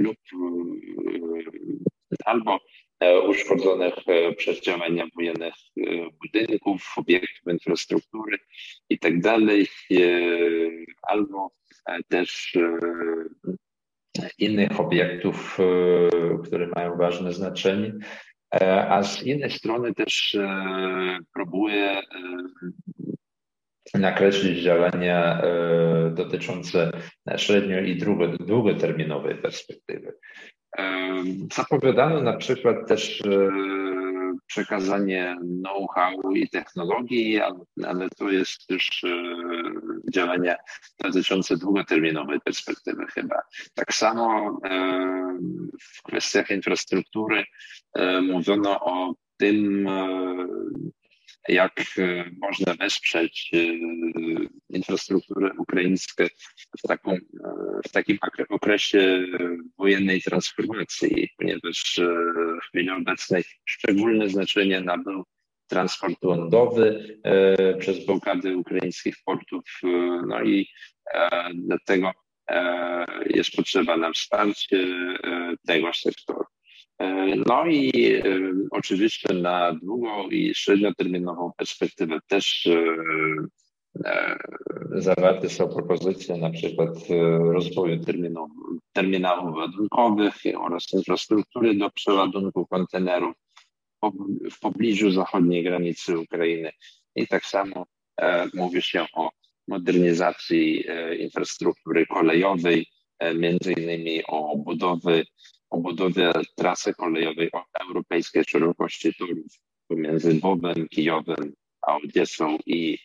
lub 0.00 0.16
albo 2.24 2.60
uszkodzonych 3.28 3.94
przez 4.36 4.60
działania 4.60 5.04
wojennych 5.16 5.54
budynków, 6.22 6.92
obiektów 6.96 7.52
infrastruktury 7.52 8.38
i 8.88 8.98
tak 8.98 9.20
dalej, 9.20 9.66
albo 11.02 11.50
też 12.08 12.58
innych 14.38 14.80
obiektów, 14.80 15.58
które 16.44 16.66
mają 16.66 16.96
ważne 16.96 17.32
znaczenie. 17.32 17.92
A 18.88 19.02
z 19.02 19.22
innej 19.22 19.50
strony 19.50 19.94
też 19.94 20.36
próbuje 21.34 22.02
nakreślić 23.94 24.62
działania 24.62 25.42
dotyczące 26.10 26.90
średnio 27.36 27.80
i 27.80 27.98
długoterminowej 28.40 29.34
perspektywy. 29.34 30.14
Zapowiadano 31.54 32.20
na 32.20 32.36
przykład 32.36 32.88
też 32.88 33.22
przekazanie 34.46 35.36
know-how 35.62 36.32
i 36.32 36.48
technologii, 36.48 37.40
ale 37.86 38.08
to 38.18 38.30
jest 38.30 38.66
też 38.66 39.02
działania 40.12 40.56
dotyczące 41.04 41.56
długoterminowej 41.56 42.40
perspektywy 42.40 43.06
chyba. 43.06 43.42
Tak 43.74 43.94
samo 43.94 44.58
w 45.82 46.02
kwestiach 46.02 46.50
infrastruktury 46.50 47.44
mówiono 48.22 48.80
o 48.80 49.14
tym, 49.36 49.88
jak 51.48 51.84
można 52.40 52.74
wesprzeć 52.74 53.50
infrastrukturę 54.70 55.50
ukraińską 55.58 56.24
w, 56.78 56.88
taką, 56.88 57.16
w 57.88 57.92
takim 57.92 58.18
okresie 58.48 59.26
wojennej 59.78 60.22
transformacji, 60.22 61.28
ponieważ 61.38 62.00
w 62.62 62.68
chwili 62.68 62.90
obecnej 62.90 63.44
szczególne 63.64 64.28
znaczenie 64.28 64.80
nabył 64.80 65.24
transport 65.68 66.22
lądowy 66.22 67.18
przez 67.78 68.06
blokady 68.06 68.56
ukraińskich 68.56 69.14
portów, 69.24 69.64
no 70.26 70.42
i 70.42 70.68
dlatego 71.54 72.12
jest 73.26 73.56
potrzeba 73.56 73.96
na 73.96 74.12
wsparcie 74.12 74.86
tego 75.66 75.92
sektoru. 75.92 76.44
No 77.46 77.66
i 77.66 77.92
oczywiście 78.70 79.34
na 79.34 79.72
długo 79.82 80.28
i 80.30 80.54
średnioterminową 80.54 81.52
perspektywę 81.56 82.18
też 82.26 82.68
zawarte 84.90 85.48
są 85.48 85.68
propozycje 85.68 86.36
na 86.36 86.50
przykład 86.50 86.88
rozwoju 87.52 88.04
terminałów, 88.04 88.50
terminałów 88.92 89.56
ładunkowych 89.56 90.34
oraz 90.58 90.92
infrastruktury 90.92 91.74
do 91.74 91.90
przeładunku 91.90 92.66
kontenerów 92.66 93.34
w 94.50 94.60
pobliżu 94.60 95.10
zachodniej 95.10 95.64
granicy 95.64 96.18
Ukrainy. 96.18 96.70
I 97.16 97.26
tak 97.26 97.44
samo 97.44 97.86
mówi 98.54 98.82
się 98.82 99.06
o 99.14 99.30
modernizacji 99.68 100.84
infrastruktury 101.18 102.06
kolejowej, 102.06 102.86
między 103.34 103.72
innymi 103.72 104.24
o 104.26 104.56
budowy 104.56 105.24
o 105.70 105.78
budowie 105.80 106.32
trasy 106.56 106.94
kolejowej 106.94 107.50
europejskiej 107.80 108.44
szerokości 108.44 109.14
torów 109.14 109.46
pomiędzy 109.88 110.34
Lwowem, 110.34 110.88
Kijowem, 110.88 111.52
a 111.82 111.96
Odessą 111.96 112.58
i 112.66 112.98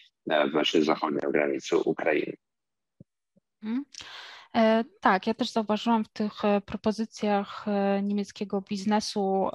właśnie 0.52 0.82
zachodnią 0.84 1.32
granicą 1.32 1.78
Ukrainy. 1.78 2.34
Hmm. 3.62 3.84
E, 4.56 4.84
tak, 5.02 5.28
ja 5.28 5.34
też 5.34 5.52
zauważyłam 5.52 6.04
w 6.06 6.10
tych 6.10 6.46
e, 6.46 6.62
propozycjach 6.62 7.66
e, 7.68 8.02
niemieckiego 8.04 8.62
biznesu 8.62 9.50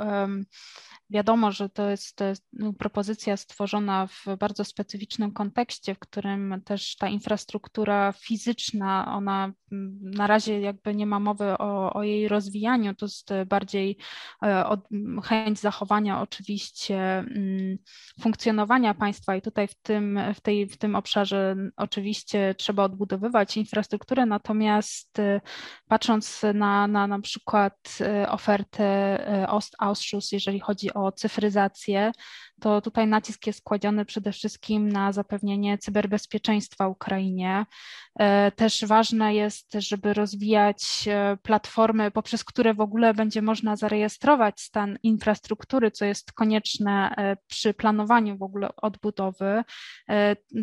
Wiadomo, 1.10 1.52
że 1.52 1.68
to 1.68 1.90
jest, 1.90 2.20
no, 2.52 2.72
propozycja 2.72 3.36
stworzona 3.36 4.06
w 4.06 4.24
bardzo 4.38 4.64
specyficznym 4.64 5.32
kontekście, 5.32 5.94
w 5.94 5.98
którym 5.98 6.62
też 6.64 6.96
ta 6.96 7.08
infrastruktura 7.08 8.12
fizyczna, 8.12 9.14
ona 9.16 9.52
na 10.00 10.26
razie 10.26 10.60
jakby 10.60 10.94
nie 10.94 11.06
ma 11.06 11.20
mowy 11.20 11.44
o, 11.44 11.92
o 11.92 12.02
jej 12.02 12.28
rozwijaniu, 12.28 12.94
to 12.94 13.06
jest 13.06 13.30
bardziej 13.46 13.96
od, 14.66 14.80
chęć 15.24 15.60
zachowania 15.60 16.20
oczywiście 16.20 17.24
funkcjonowania 18.20 18.94
państwa. 18.94 19.36
I 19.36 19.42
tutaj 19.42 19.68
w 19.68 19.74
tym, 19.74 20.20
w, 20.34 20.40
tej, 20.40 20.66
w 20.66 20.76
tym 20.76 20.96
obszarze 20.96 21.56
oczywiście 21.76 22.54
trzeba 22.58 22.84
odbudowywać 22.84 23.56
infrastrukturę, 23.56 24.26
natomiast 24.26 24.83
e, 25.18 25.40
patrząc 25.88 26.42
na 26.54 26.86
na, 26.86 27.06
na 27.06 27.20
przykład 27.20 27.98
e, 28.00 28.30
ofertę 28.30 29.18
Ostausschuss, 29.48 30.32
jeżeli 30.32 30.60
chodzi 30.60 30.94
o 30.94 31.12
cyfryzację, 31.12 32.12
to 32.60 32.80
tutaj 32.80 33.06
nacisk 33.06 33.46
jest 33.46 33.62
kładziony 33.62 34.04
przede 34.04 34.32
wszystkim 34.32 34.92
na 34.92 35.12
zapewnienie 35.12 35.78
cyberbezpieczeństwa 35.78 36.88
Ukrainie. 36.88 37.66
E, 38.18 38.50
też 38.50 38.84
ważne 38.84 39.34
jest, 39.34 39.72
żeby 39.72 40.14
rozwijać 40.14 40.84
e, 41.08 41.36
platformy, 41.42 42.10
poprzez 42.10 42.44
które 42.44 42.74
w 42.74 42.80
ogóle 42.80 43.14
będzie 43.14 43.42
można 43.42 43.76
zarejestrować 43.76 44.60
stan 44.60 44.98
infrastruktury, 45.02 45.90
co 45.90 46.04
jest 46.04 46.32
konieczne 46.32 47.14
e, 47.16 47.36
przy 47.46 47.74
planowaniu 47.74 48.36
w 48.38 48.42
ogóle 48.42 48.68
odbudowy. 48.76 49.64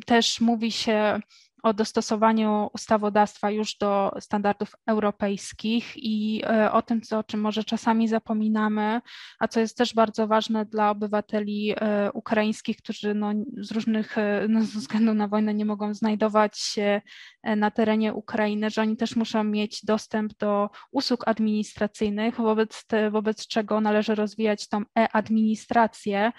Też 0.05 0.41
mówi 0.41 0.71
się 0.71 1.19
o 1.63 1.73
dostosowaniu 1.73 2.69
ustawodawstwa 2.73 3.51
już 3.51 3.75
do 3.77 4.11
standardów 4.19 4.75
europejskich 4.87 5.93
i 5.95 6.43
e, 6.45 6.71
o 6.71 6.81
tym, 6.81 7.01
co, 7.01 7.19
o 7.19 7.23
czym 7.23 7.41
może 7.41 7.63
czasami 7.63 8.07
zapominamy, 8.07 9.01
a 9.39 9.47
co 9.47 9.59
jest 9.59 9.77
też 9.77 9.93
bardzo 9.93 10.27
ważne 10.27 10.65
dla 10.65 10.89
obywateli 10.89 11.73
e, 11.75 12.11
ukraińskich, 12.11 12.77
którzy 12.77 13.13
no, 13.13 13.31
z 13.57 13.71
różnych 13.71 14.17
e, 14.17 14.45
no, 14.49 14.61
ze 14.61 14.79
względu 14.79 15.13
na 15.13 15.27
wojnę 15.27 15.53
nie 15.53 15.65
mogą 15.65 15.93
znajdować 15.93 16.59
się 16.59 17.01
na 17.43 17.71
terenie 17.71 18.13
Ukrainy, 18.13 18.69
że 18.69 18.81
oni 18.81 18.97
też 18.97 19.15
muszą 19.15 19.43
mieć 19.43 19.85
dostęp 19.85 20.37
do 20.37 20.69
usług 20.91 21.27
administracyjnych, 21.27 22.35
wobec, 22.35 22.85
wobec 23.11 23.47
czego 23.47 23.81
należy 23.81 24.15
rozwijać 24.15 24.67
tą 24.67 24.81
e-administrację, 24.99 26.31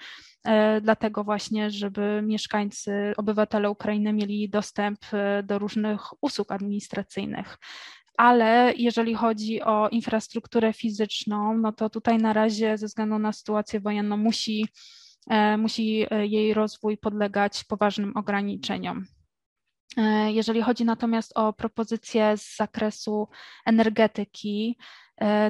dlatego 0.81 1.23
właśnie, 1.23 1.71
żeby 1.71 2.21
mieszkańcy, 2.23 3.13
obywatele 3.17 3.69
Ukrainy 3.69 4.13
mieli 4.13 4.49
dostęp 4.49 4.99
e, 5.13 5.43
do 5.43 5.59
różnych 5.59 6.23
usług 6.23 6.51
administracyjnych. 6.51 7.57
Ale 8.17 8.73
jeżeli 8.77 9.13
chodzi 9.13 9.61
o 9.61 9.89
infrastrukturę 9.89 10.73
fizyczną, 10.73 11.57
no 11.57 11.71
to 11.71 11.89
tutaj 11.89 12.17
na 12.17 12.33
razie 12.33 12.77
ze 12.77 12.87
względu 12.87 13.19
na 13.19 13.31
sytuację 13.31 13.79
wojenną 13.79 14.17
musi, 14.17 14.67
e, 15.29 15.57
musi 15.57 16.05
jej 16.21 16.53
rozwój 16.53 16.97
podlegać 16.97 17.63
poważnym 17.63 18.17
ograniczeniom. 18.17 19.05
Jeżeli 20.27 20.61
chodzi 20.61 20.85
natomiast 20.85 21.31
o 21.35 21.53
propozycje 21.53 22.37
z 22.37 22.55
zakresu 22.55 23.27
energetyki, 23.65 24.77
E, 24.77 25.02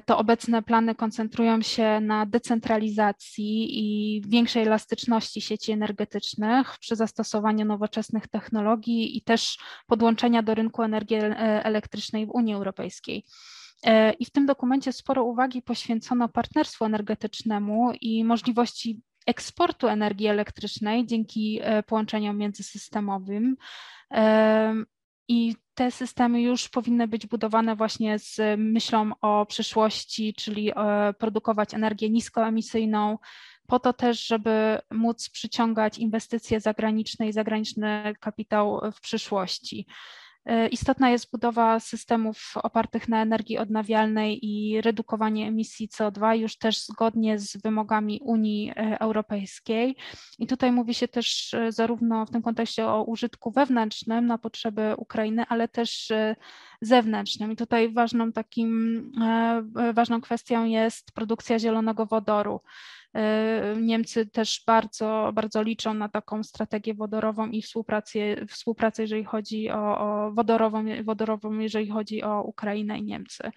to 0.05 0.17
obecne 0.17 0.63
plany 0.63 0.95
koncentrują 0.95 1.61
się 1.61 1.99
na 2.01 2.25
decentralizacji 2.25 3.79
i 3.79 4.21
większej 4.27 4.63
elastyczności 4.63 5.41
sieci 5.41 5.71
energetycznych 5.71 6.77
przy 6.79 6.95
zastosowaniu 6.95 7.65
nowoczesnych 7.65 8.27
technologii 8.27 9.17
i 9.17 9.21
też 9.21 9.57
podłączenia 9.87 10.43
do 10.43 10.55
rynku 10.55 10.83
energii 10.83 11.17
e, 11.17 11.31
elektrycznej 11.65 12.25
w 12.25 12.29
Unii 12.29 12.53
Europejskiej. 12.53 13.25
E, 13.83 14.13
I 14.13 14.25
w 14.25 14.31
tym 14.31 14.45
dokumencie 14.45 14.93
sporo 14.93 15.23
uwagi 15.23 15.61
poświęcono 15.61 16.29
partnerstwu 16.29 16.85
energetycznemu 16.85 17.91
i 18.01 18.23
możliwości 18.23 19.01
eksportu 19.27 19.87
energii 19.87 20.27
elektrycznej 20.27 21.05
dzięki 21.05 21.61
połączeniom 21.87 22.37
międzysystemowym. 22.37 23.55
I 25.27 25.55
te 25.75 25.91
systemy 25.91 26.41
już 26.41 26.69
powinny 26.69 27.07
być 27.07 27.27
budowane 27.27 27.75
właśnie 27.75 28.19
z 28.19 28.39
myślą 28.57 29.11
o 29.21 29.45
przyszłości, 29.45 30.33
czyli 30.33 30.71
e, 30.75 31.13
produkować 31.13 31.73
energię 31.73 32.09
niskoemisyjną, 32.09 33.17
po 33.67 33.79
to 33.79 33.93
też, 33.93 34.25
żeby 34.25 34.79
móc 34.91 35.29
przyciągać 35.29 35.97
inwestycje 35.97 36.59
zagraniczne 36.59 37.27
i 37.27 37.33
zagraniczny 37.33 38.13
kapitał 38.19 38.81
w 38.95 39.01
przyszłości. 39.01 39.85
E, 40.45 40.67
istotna 40.67 41.09
jest 41.09 41.31
budowa 41.31 41.79
systemów 41.79 42.53
opartych 42.55 43.09
na 43.09 43.21
energii 43.21 43.57
odnawialnej 43.57 44.45
i 44.45 44.81
redukowanie 44.81 45.47
emisji 45.47 45.89
CO2 45.89 46.35
już 46.35 46.57
też 46.57 46.85
zgodnie 46.85 47.39
z 47.39 47.57
wymogami 47.57 48.19
Unii 48.23 48.71
e, 48.75 48.99
Europejskiej. 48.99 49.95
I 50.39 50.47
tutaj 50.47 50.71
mówi 50.71 50.93
się 50.93 51.07
też 51.07 51.53
e, 51.53 51.71
zarówno 51.71 52.25
w 52.25 52.31
tym 52.31 52.41
kontekście 52.41 52.87
o 52.87 53.03
użytku 53.03 53.51
wewnętrznym 53.51 54.25
na 54.25 54.37
potrzeby 54.37 54.93
Ukrainy, 54.97 55.45
ale 55.49 55.67
też 55.67 56.11
zewnętrznym. 56.81 57.51
I 57.51 57.55
tutaj 57.55 57.93
ważną 57.93 58.31
takim, 58.31 59.11
ważną 59.93 60.21
kwestią 60.21 60.65
jest 60.65 61.11
produkcja 61.11 61.59
zielonego 61.59 62.05
wodoru. 62.05 62.61
E, 63.13 63.75
Niemcy 63.81 64.25
też 64.25 64.63
bardzo, 64.67 65.31
bardzo 65.33 65.63
liczą 65.63 65.93
na 65.93 66.09
taką 66.09 66.43
strategię 66.43 66.93
wodorową 66.93 67.47
i 67.47 67.61
współpracę, 67.61 68.19
współpracę 68.47 69.01
jeżeli 69.01 69.23
chodzi 69.23 69.69
o, 69.69 69.97
o 69.97 70.31
wodorową, 70.31 70.83
wodorową, 71.03 71.59
jeżeli 71.59 71.89
chodzi 71.89 72.23
o 72.23 72.41
Ukrainę 72.41 72.99
i 72.99 73.03
Niemcy. 73.03 73.51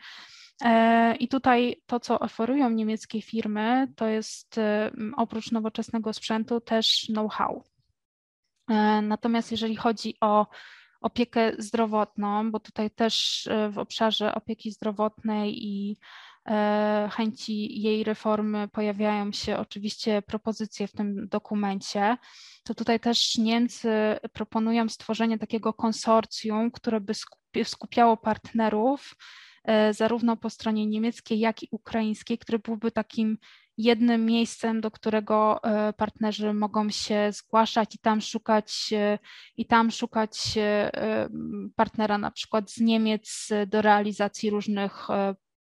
E, 0.65 1.17
I 1.17 1.29
tutaj 1.29 1.83
to, 1.87 2.01
co 2.01 2.19
oferują 2.19 2.71
niemieckie 2.71 3.23
firmy, 3.23 3.89
to 3.97 4.07
jest 4.07 4.61
oprócz 5.17 5.53
nowoczesnego 5.53 6.13
sprzętu 6.13 6.61
też 6.61 7.07
know-how. 7.09 7.63
Natomiast 9.03 9.51
jeżeli 9.51 9.77
chodzi 9.77 10.15
o 10.21 10.47
opiekę 11.01 11.53
zdrowotną, 11.59 12.51
bo 12.51 12.61
tutaj 12.61 12.91
też 12.91 13.49
w 13.71 13.79
obszarze 13.79 14.35
opieki 14.35 14.71
zdrowotnej 14.71 15.67
i 15.67 15.97
chęci 17.11 17.83
jej 17.83 18.05
reformy 18.05 18.69
pojawiają 18.69 19.33
się 19.33 19.57
oczywiście 19.57 20.23
propozycje 20.23 20.87
w 20.87 20.93
tym 20.93 21.29
dokumencie, 21.29 22.17
to 22.65 22.75
tutaj 22.75 23.01
też 23.01 23.39
Niemcy 23.39 23.91
proponują 24.33 24.89
stworzenie 24.89 25.39
takiego 25.39 25.73
konsorcjum, 25.73 26.71
które 26.71 27.01
by 27.01 27.15
skupiało 27.65 28.17
partnerów 28.17 29.17
e, 29.65 29.95
zarówno 29.95 30.37
po 30.37 30.51
stronie 30.51 30.87
niemieckiej, 30.87 31.39
jak 31.39 31.63
i 31.63 31.69
ukraińskiej, 31.71 32.39
który 32.39 32.59
byłby 32.59 32.91
takim 32.91 33.39
jednym 33.79 34.25
miejscem, 34.25 34.81
do 34.81 34.91
którego 34.91 35.63
e, 35.63 35.93
partnerzy 35.93 36.55
mogą 36.55 36.91
się 36.91 37.33
zgłaszać 37.33 37.95
i 37.95 37.99
tam 37.99 38.21
szukać 38.21 38.91
i 39.57 39.67
tam 39.67 39.91
szukać 39.91 40.39
partnera 41.77 42.19
na 42.19 42.31
przykład 42.31 42.71
z 42.71 42.81
Niemiec 42.81 43.49
do 43.67 43.83
realizacji 43.83 44.51
różnych 44.51 45.09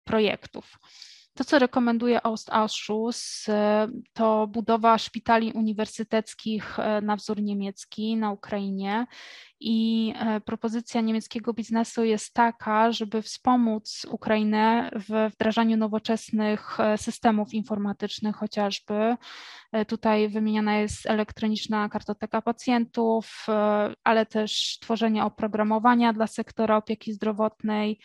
projektów. 0.08 0.78
To, 1.34 1.44
co 1.44 1.58
rekomenduje 1.58 2.22
Ostausschuss, 2.22 3.46
to 4.12 4.46
budowa 4.46 4.98
szpitali 4.98 5.52
uniwersyteckich 5.52 6.78
e, 6.78 7.00
na 7.00 7.16
wzór 7.16 7.42
niemiecki 7.42 8.16
na 8.16 8.32
Ukrainie 8.32 9.06
i 9.60 10.12
e, 10.16 10.40
propozycja 10.40 11.00
niemieckiego 11.00 11.52
biznesu 11.52 12.04
jest 12.04 12.34
taka, 12.34 12.92
żeby 12.92 13.22
wspomóc 13.22 14.06
Ukrainę 14.10 14.90
w 14.94 15.30
wdrażaniu 15.34 15.76
nowoczesnych 15.76 16.80
e, 16.80 16.98
systemów 16.98 17.54
informatycznych 17.54 18.36
chociażby. 18.36 19.16
Tutaj 19.88 20.28
wymieniana 20.28 20.76
jest 20.76 21.06
elektroniczna 21.06 21.88
kartoteka 21.88 22.42
pacjentów, 22.42 23.46
ale 24.04 24.26
też 24.26 24.78
tworzenie 24.80 25.24
oprogramowania 25.24 26.12
dla 26.12 26.26
sektora 26.26 26.76
opieki 26.76 27.12
zdrowotnej 27.12 28.00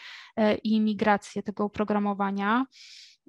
i 0.63 0.81
migrację 0.81 1.43
tego 1.43 1.63
oprogramowania. 1.63 2.65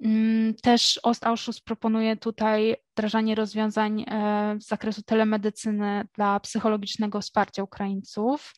Mm, 0.03 0.53
też 0.53 0.99
Ostausschuss 1.03 1.61
proponuje 1.61 2.17
tutaj 2.17 2.75
wdrażanie 2.95 3.35
rozwiązań 3.35 4.05
e, 4.07 4.57
z 4.59 4.67
zakresu 4.67 5.01
telemedycyny 5.01 6.07
dla 6.13 6.39
psychologicznego 6.39 7.21
wsparcia 7.21 7.63
Ukraińców. 7.63 8.55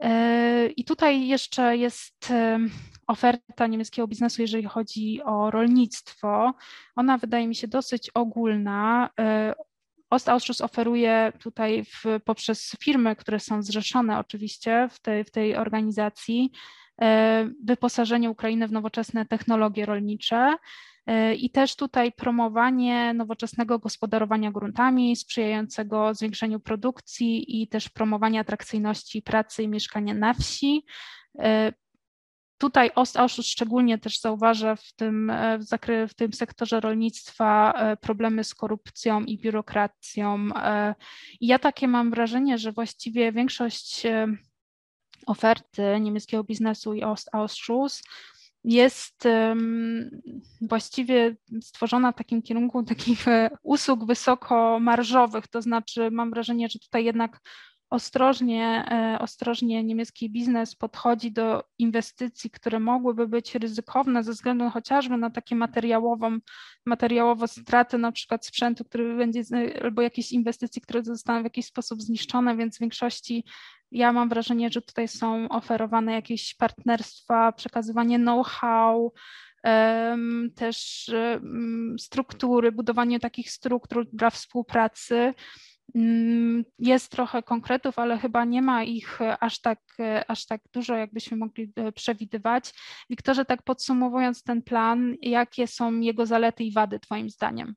E, 0.00 0.66
I 0.66 0.84
tutaj 0.84 1.28
jeszcze 1.28 1.76
jest 1.76 2.30
e, 2.30 2.58
oferta 3.06 3.66
niemieckiego 3.66 4.08
biznesu, 4.08 4.42
jeżeli 4.42 4.64
chodzi 4.64 5.22
o 5.24 5.50
rolnictwo. 5.50 6.54
Ona 6.96 7.18
wydaje 7.18 7.48
mi 7.48 7.54
się 7.54 7.68
dosyć 7.68 8.10
ogólna. 8.14 9.10
Ostausschuss 10.10 10.60
oferuje 10.60 11.32
tutaj 11.40 11.84
w, 11.84 12.04
poprzez 12.24 12.76
firmy, 12.82 13.16
które 13.16 13.40
są 13.40 13.62
zrzeszone 13.62 14.18
oczywiście 14.18 14.88
w 14.92 15.00
tej, 15.00 15.24
w 15.24 15.30
tej 15.30 15.56
organizacji, 15.56 16.52
wyposażenie 17.64 18.30
Ukrainy 18.30 18.68
w 18.68 18.72
nowoczesne 18.72 19.26
technologie 19.26 19.86
rolnicze 19.86 20.56
e, 21.06 21.34
i 21.34 21.50
też 21.50 21.76
tutaj 21.76 22.12
promowanie 22.12 23.14
nowoczesnego 23.14 23.78
gospodarowania 23.78 24.52
gruntami, 24.52 25.16
sprzyjającego 25.16 26.14
zwiększeniu 26.14 26.60
produkcji 26.60 27.62
i 27.62 27.68
też 27.68 27.88
promowanie 27.88 28.40
atrakcyjności 28.40 29.22
pracy 29.22 29.62
i 29.62 29.68
mieszkania 29.68 30.14
na 30.14 30.34
wsi. 30.34 30.84
E, 31.38 31.72
tutaj 32.58 32.90
Ostausschuss 32.94 33.46
szczególnie 33.46 33.98
też 33.98 34.20
zauważa 34.20 34.76
w 34.76 34.92
tym, 34.92 35.32
w, 35.58 35.62
zakry, 35.62 36.08
w 36.08 36.14
tym 36.14 36.32
sektorze 36.32 36.80
rolnictwa 36.80 37.74
problemy 38.00 38.44
z 38.44 38.54
korupcją 38.54 39.24
i 39.24 39.38
biurokracją. 39.38 40.48
I 41.40 41.46
ja 41.46 41.58
takie 41.58 41.88
mam 41.88 42.10
wrażenie, 42.10 42.58
że 42.58 42.72
właściwie 42.72 43.32
większość 43.32 44.06
oferty 45.28 46.00
niemieckiego 46.00 46.44
biznesu 46.44 46.94
i 46.94 47.02
Ostausschuss 47.04 48.02
jest 48.64 49.28
właściwie 50.60 51.36
stworzona 51.62 52.12
w 52.12 52.16
takim 52.16 52.42
kierunku 52.42 52.82
takich 52.82 53.28
e, 53.28 53.50
usług 53.62 54.06
wysokomarżowych, 54.06 55.48
to 55.48 55.62
znaczy 55.62 56.10
mam 56.10 56.30
wrażenie, 56.30 56.68
że 56.68 56.78
tutaj 56.78 57.04
jednak 57.04 57.40
ostrożnie, 57.90 58.84
e, 58.90 59.18
ostrożnie 59.18 59.84
niemiecki 59.84 60.30
biznes 60.30 60.74
podchodzi 60.74 61.32
do 61.32 61.64
inwestycji, 61.78 62.50
które 62.50 62.80
mogłyby 62.80 63.28
być 63.28 63.54
ryzykowne 63.54 64.24
ze 64.24 64.32
względu 64.32 64.70
chociażby 64.70 65.16
na 65.16 65.30
takie 65.30 65.56
materiałową, 65.56 66.38
materiałowo 66.86 67.46
straty 67.46 67.98
na 67.98 68.12
przykład 68.12 68.46
sprzętu, 68.46 68.84
który 68.84 69.16
będzie, 69.16 69.42
albo 69.82 70.02
jakieś 70.02 70.32
inwestycji, 70.32 70.82
które 70.82 71.04
zostaną 71.04 71.40
w 71.40 71.44
jakiś 71.44 71.66
sposób 71.66 72.02
zniszczone, 72.02 72.56
więc 72.56 72.76
w 72.76 72.80
większości 72.80 73.44
ja 73.90 74.12
mam 74.12 74.28
wrażenie, 74.28 74.70
że 74.70 74.82
tutaj 74.82 75.08
są 75.08 75.48
oferowane 75.48 76.12
jakieś 76.12 76.54
partnerstwa, 76.54 77.52
przekazywanie 77.52 78.18
know-how, 78.18 79.12
też 80.54 81.10
struktury, 81.98 82.72
budowanie 82.72 83.20
takich 83.20 83.50
struktur 83.50 84.06
dla 84.12 84.30
współpracy. 84.30 85.34
Mm, 85.94 86.64
jest 86.78 87.12
trochę 87.12 87.42
konkretów, 87.42 87.98
ale 87.98 88.18
chyba 88.18 88.44
nie 88.44 88.62
ma 88.62 88.84
ich 88.84 89.18
aż 89.40 89.60
tak, 89.60 89.80
aż 90.28 90.46
tak 90.46 90.60
dużo, 90.72 90.96
jakbyśmy 90.96 91.36
mogli 91.36 91.72
e, 91.76 91.92
przewidywać. 91.92 92.72
Wiktorze, 93.10 93.44
tak 93.44 93.62
podsumowując 93.62 94.42
ten 94.42 94.62
plan, 94.62 95.14
jakie 95.22 95.66
są 95.66 96.00
jego 96.00 96.26
zalety 96.26 96.64
i 96.64 96.72
wady 96.72 97.00
Twoim 97.00 97.30
zdaniem? 97.30 97.74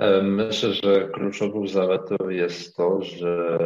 E, 0.00 0.22
myślę, 0.22 0.72
że 0.72 1.08
kluczową 1.08 1.66
zaletą 1.66 2.16
jest 2.28 2.76
to, 2.76 3.02
że 3.02 3.58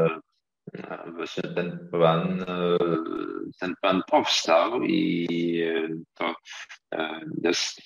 e, 0.74 1.10
właśnie 1.10 1.42
ten 1.42 1.88
plan, 1.90 2.42
e, 2.42 2.76
ten 3.60 3.74
plan 3.80 4.02
powstał 4.10 4.82
i 4.82 5.28
to 6.14 6.34
jest 7.42 7.80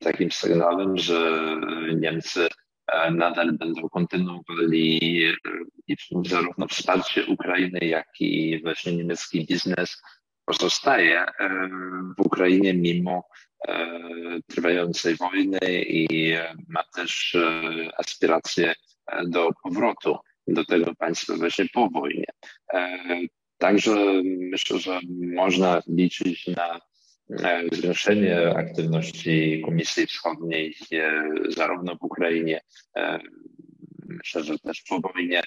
takim 0.00 0.30
sygnałem, 0.30 0.98
że 0.98 1.40
Niemcy 1.96 2.48
nadal 3.10 3.52
będą 3.52 3.88
kontynuowali 3.88 5.00
zarówno 6.26 6.68
wsparcie 6.68 7.26
Ukrainy, 7.26 7.78
jak 7.82 8.20
i 8.20 8.62
właśnie 8.62 8.96
niemiecki 8.96 9.46
biznes 9.46 10.02
pozostaje 10.44 11.26
w 12.18 12.20
Ukrainie 12.26 12.74
mimo 12.74 13.22
E, 13.68 14.00
trwającej 14.46 15.16
wojny 15.16 15.58
i 15.82 16.34
ma 16.68 16.84
też 16.94 17.34
e, 17.34 17.90
aspiracje 17.98 18.74
e, 19.06 19.26
do 19.26 19.50
powrotu 19.62 20.16
do 20.48 20.64
tego 20.64 20.94
państwa 20.94 21.36
właśnie 21.36 21.66
po 21.74 21.88
wojnie. 21.90 22.24
Także 23.58 24.22
myślę, 24.24 24.78
że 24.78 25.00
można 25.34 25.82
liczyć 25.86 26.46
na 26.46 26.80
zwiększenie 27.72 28.56
aktywności 28.56 29.62
Komisji 29.64 30.06
Wschodniej 30.06 30.74
zarówno 31.48 31.96
w 31.96 32.02
Ukrainie, 32.02 32.60
myślę, 34.08 34.44
że 34.44 34.58
też 34.58 34.82
po 34.82 35.00
wojnie 35.00 35.42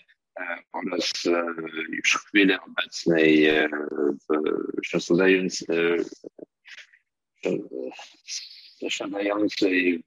oraz 0.74 1.14
już 1.90 2.12
w 2.14 2.28
chwili 2.28 2.54
obecnej 2.54 3.48
w, 4.30 4.54
zasiadającej 8.82 10.04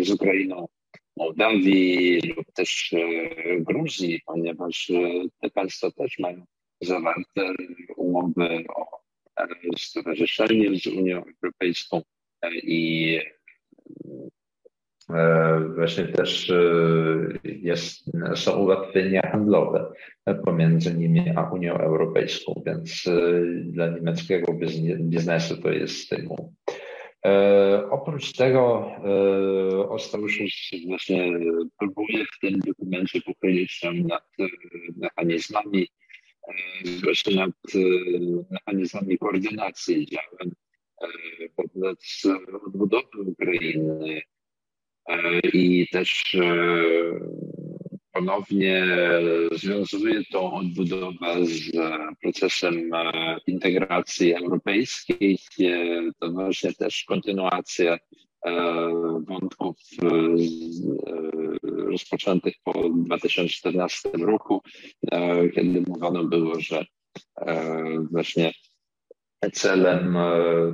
z 0.00 0.10
Ukrainą 0.10 0.68
Mołdawii 1.16 2.20
lub 2.36 2.52
też 2.52 2.92
e, 2.92 3.60
Gruzji, 3.60 4.20
ponieważ 4.26 4.90
e, 4.90 5.28
te 5.40 5.50
państwa 5.50 5.90
też 5.90 6.18
mają 6.18 6.44
zawarte 6.80 7.54
umowy 7.96 8.64
o 8.74 9.01
e, 9.42 9.78
stowarzyszeniu 9.78 10.76
z 10.76 10.86
Unią 10.86 11.22
Europejską 11.42 12.02
i 12.62 13.20
właśnie 15.74 16.04
też 16.04 16.52
jest, 17.44 18.10
są 18.34 18.58
ułatwienia 18.58 19.22
handlowe 19.32 19.92
pomiędzy 20.44 20.94
nimi 20.94 21.24
a 21.36 21.50
Unią 21.50 21.78
Europejską, 21.78 22.62
więc 22.66 23.04
dla 23.64 23.88
niemieckiego 23.88 24.54
biznesu 25.00 25.62
to 25.62 25.70
jest 25.70 25.96
stymul. 25.96 26.38
E, 27.26 27.90
oprócz 27.90 28.32
tego 28.32 28.90
e, 29.04 29.88
Ostrowicz 29.88 30.70
właśnie 30.86 31.32
próbuje 31.78 32.24
w 32.24 32.38
tym 32.40 32.60
dokumencie 32.60 33.20
pochylić 33.20 33.72
się 33.72 33.92
nad 33.92 34.26
e, 34.40 34.44
mechanizmami, 34.96 35.88
właśnie 37.04 37.36
nad 37.36 37.50
mechanizmami 38.50 39.18
koordynacji 39.18 40.06
działań 40.06 40.50
wobec 41.56 42.22
odbudowy 42.66 43.20
Ukrainy 43.26 44.22
i 45.52 45.86
też 45.92 46.36
ponownie 48.12 48.86
związuje 49.52 50.24
tą 50.24 50.52
odbudowę 50.52 51.46
z 51.46 51.70
procesem 52.22 52.94
e, 52.94 53.36
integracji 53.46 54.34
europejskiej. 54.34 55.38
E, 55.60 56.10
to 56.20 56.30
właśnie 56.32 56.72
też 56.72 57.04
kontynuacja 57.04 57.94
e, 57.94 57.98
wątków 59.28 59.76
rozpoczętych 61.62 62.54
po 62.64 62.88
2014 62.88 64.08
roku, 64.12 64.62
kiedy 65.54 65.84
mówiono 65.86 66.24
było, 66.24 66.60
że 66.60 66.84
właśnie 68.10 68.52
celem 69.52 70.16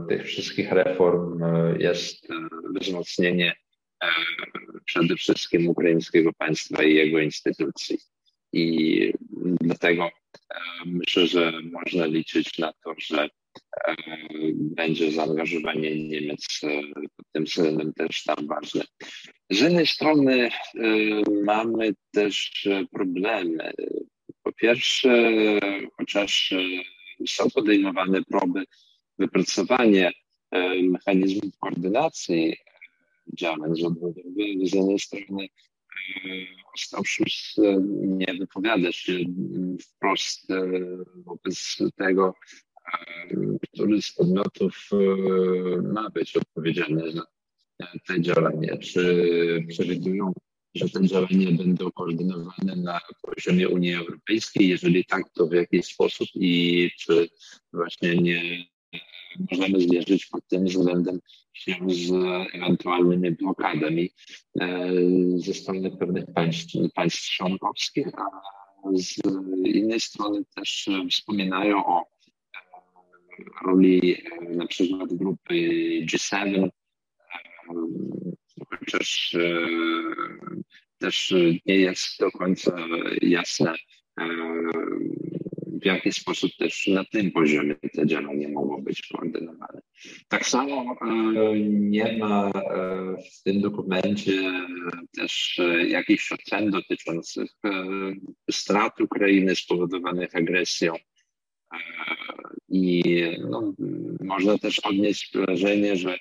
tych 0.08 0.26
wszystkich 0.26 0.72
reform 0.72 1.40
jest 1.78 2.28
wzmocnienie 2.80 3.54
przede 4.84 5.16
wszystkim 5.16 5.68
ukraińskiego 5.68 6.32
państwa 6.32 6.82
i 6.82 6.94
jego 6.94 7.18
instytucji. 7.18 7.98
I 8.52 9.12
dlatego 9.60 10.04
e, 10.04 10.10
myślę, 10.86 11.26
że 11.26 11.52
można 11.72 12.06
liczyć 12.06 12.58
na 12.58 12.72
to, 12.84 12.94
że 12.98 13.22
e, 13.22 13.28
będzie 14.50 15.12
zaangażowanie 15.12 16.08
Niemiec 16.08 16.60
e, 16.62 16.68
pod 17.16 17.26
tym 17.32 17.44
względem 17.44 17.92
też 17.92 18.24
tam 18.24 18.46
ważne. 18.46 18.84
Z 19.50 19.60
jednej 19.60 19.86
strony 19.86 20.50
mamy 21.44 21.94
też 22.12 22.68
problemy. 22.92 23.72
Po 24.42 24.52
pierwsze, 24.52 25.32
chociaż 25.96 26.54
są 27.26 27.50
podejmowane 27.50 28.22
próby 28.22 28.64
wypracowania 29.18 30.10
mechanizmów 30.82 31.58
koordynacji 31.58 32.56
działań 33.34 33.76
rządowych. 33.76 34.24
Z 34.62 34.74
jednej 34.74 34.98
strony 34.98 35.48
Ostrowszus 36.78 37.56
nie 38.02 38.34
wypowiada 38.34 38.92
się 38.92 39.12
wprost 39.80 40.50
e, 40.50 40.70
wobec 41.24 41.78
tego, 41.96 42.28
e, 42.28 42.67
który 43.74 44.02
z 44.02 44.12
podmiotów 44.12 44.90
e, 44.92 45.82
ma 45.82 46.10
być 46.10 46.36
odpowiedzialny 46.36 47.12
za 47.12 47.22
te 48.06 48.20
działania. 48.20 48.78
Czy 48.78 49.66
przewidują, 49.68 50.32
że 50.74 50.88
te 50.88 51.06
działania 51.06 51.52
będą 51.52 51.90
koordynowane 51.90 52.76
na 52.76 53.00
poziomie 53.22 53.68
Unii 53.68 53.94
Europejskiej? 53.94 54.68
Jeżeli 54.68 55.04
tak, 55.04 55.30
to 55.34 55.46
w 55.46 55.52
jaki 55.52 55.82
sposób 55.82 56.28
i 56.34 56.90
czy 56.98 57.28
właśnie 57.72 58.16
nie 58.16 58.64
możemy 59.50 59.80
zmierzyć 59.80 60.26
pod 60.26 60.48
tym 60.48 60.64
względem 60.64 61.20
się 61.52 61.74
z 61.88 62.10
ewentualnymi 62.54 63.30
blokadami 63.30 64.10
e, 64.60 64.88
ze 65.36 65.54
strony 65.54 65.90
pewnych 65.90 66.24
państw, 66.34 66.72
państw 66.94 67.30
członkowskich, 67.30 68.06
a 68.18 68.24
z 68.94 69.16
innej 69.64 70.00
strony 70.00 70.44
też 70.54 70.88
wspominają 71.10 71.86
o 71.86 72.00
e, 72.00 72.17
roli 73.66 74.14
e, 74.14 74.44
na 74.44 74.66
przykład 74.66 75.14
grupy 75.14 75.54
G7, 76.12 76.68
chociaż 78.70 79.36
też 80.98 81.34
nie 81.66 81.76
jest 81.76 82.20
do 82.20 82.30
końca 82.30 82.76
jasne, 83.22 83.74
w 85.82 85.84
jaki 85.84 86.12
sposób 86.12 86.50
też 86.58 86.86
na 86.86 87.04
tym 87.04 87.30
poziomie 87.30 87.74
te 87.74 88.06
działania 88.06 88.48
mogą 88.48 88.82
być 88.82 89.06
koordynowane. 89.06 89.80
Tak 90.28 90.46
samo 90.46 90.96
e, 91.00 91.58
nie 91.68 92.18
ma 92.18 92.50
e, 92.50 92.52
w 93.32 93.42
tym 93.42 93.60
dokumencie 93.60 94.52
też 95.16 95.58
e, 95.58 95.88
jakichś 95.88 96.32
ocen 96.32 96.70
dotyczących 96.70 97.50
strat 98.50 99.00
Ukrainy 99.00 99.56
spowodowanych 99.56 100.36
agresją. 100.36 100.94
I 102.68 103.02
no, 103.50 103.72
można 104.20 104.58
też 104.58 104.78
odnieść 104.78 105.36
wrażenie, 105.36 105.96
że 105.96 106.18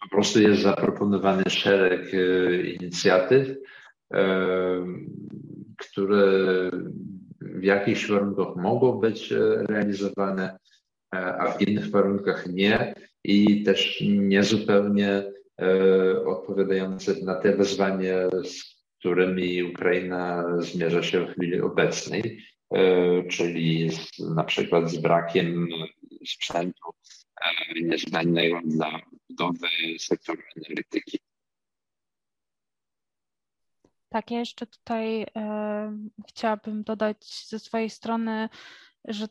po 0.00 0.08
prostu 0.08 0.42
jest 0.42 0.62
zaproponowany 0.62 1.44
szereg 1.48 2.12
inicjatyw, 2.80 3.56
które 5.76 6.70
w 7.40 7.64
jakichś 7.64 8.08
warunkach 8.08 8.56
mogą 8.56 8.92
być 8.92 9.32
e, 9.32 9.38
realizowane, 9.68 10.58
e, 11.14 11.18
a 11.18 11.52
w 11.52 11.62
innych 11.62 11.90
warunkach 11.90 12.46
nie. 12.46 12.94
I 13.24 13.62
też 13.62 14.02
niezupełnie 14.10 15.08
e, 15.08 16.24
odpowiadające 16.26 17.24
na 17.24 17.34
te 17.34 17.56
wyzwania, 17.56 18.28
z 18.44 18.80
którymi 18.98 19.62
Ukraina 19.62 20.44
zmierza 20.58 21.02
się 21.02 21.26
w 21.26 21.30
chwili 21.30 21.60
obecnej, 21.60 22.42
czyli 23.30 23.90
z, 23.92 24.18
na 24.18 24.44
przykład 24.44 24.90
z 24.90 24.98
brakiem 24.98 25.68
sprzętu 26.26 26.94
niezbędnego 27.82 28.60
dla 28.64 29.00
budowy 29.28 29.68
sektora 29.98 30.42
energetyki. 30.56 31.18
Tak, 34.08 34.30
ja 34.30 34.38
jeszcze 34.38 34.66
tutaj 34.66 35.22
e, 35.36 35.98
chciałabym 36.28 36.82
dodać 36.82 37.46
ze 37.48 37.58
swojej 37.58 37.90
strony, 37.90 38.48
że, 39.04 39.24
e, 39.24 39.28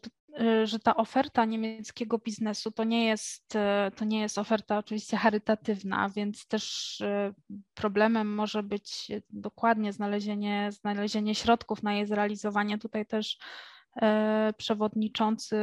że 0.64 0.80
ta 0.80 0.96
oferta 0.96 1.46
niemieckiego 1.46 2.18
biznesu 2.18 2.72
to 2.72 2.84
nie, 2.84 3.06
jest, 3.06 3.56
e, 3.56 3.92
to 3.96 4.06
nie 4.06 4.22
jest 4.22 4.38
oferta 4.38 4.78
oczywiście 4.78 5.18
charytatywna, 5.18 6.10
więc 6.10 6.48
też 6.48 6.96
e, 7.02 7.34
problemem 7.74 8.36
może 8.36 8.64
być 8.64 9.08
dokładnie 9.30 9.94
znalezienie, 9.94 10.70
znalezienie 10.72 11.36
środków 11.36 11.84
na 11.84 11.94
jej 11.94 12.06
zrealizowanie. 12.06 12.78
Tutaj 12.78 13.06
też 13.06 13.38
przewodniczący 14.58 15.58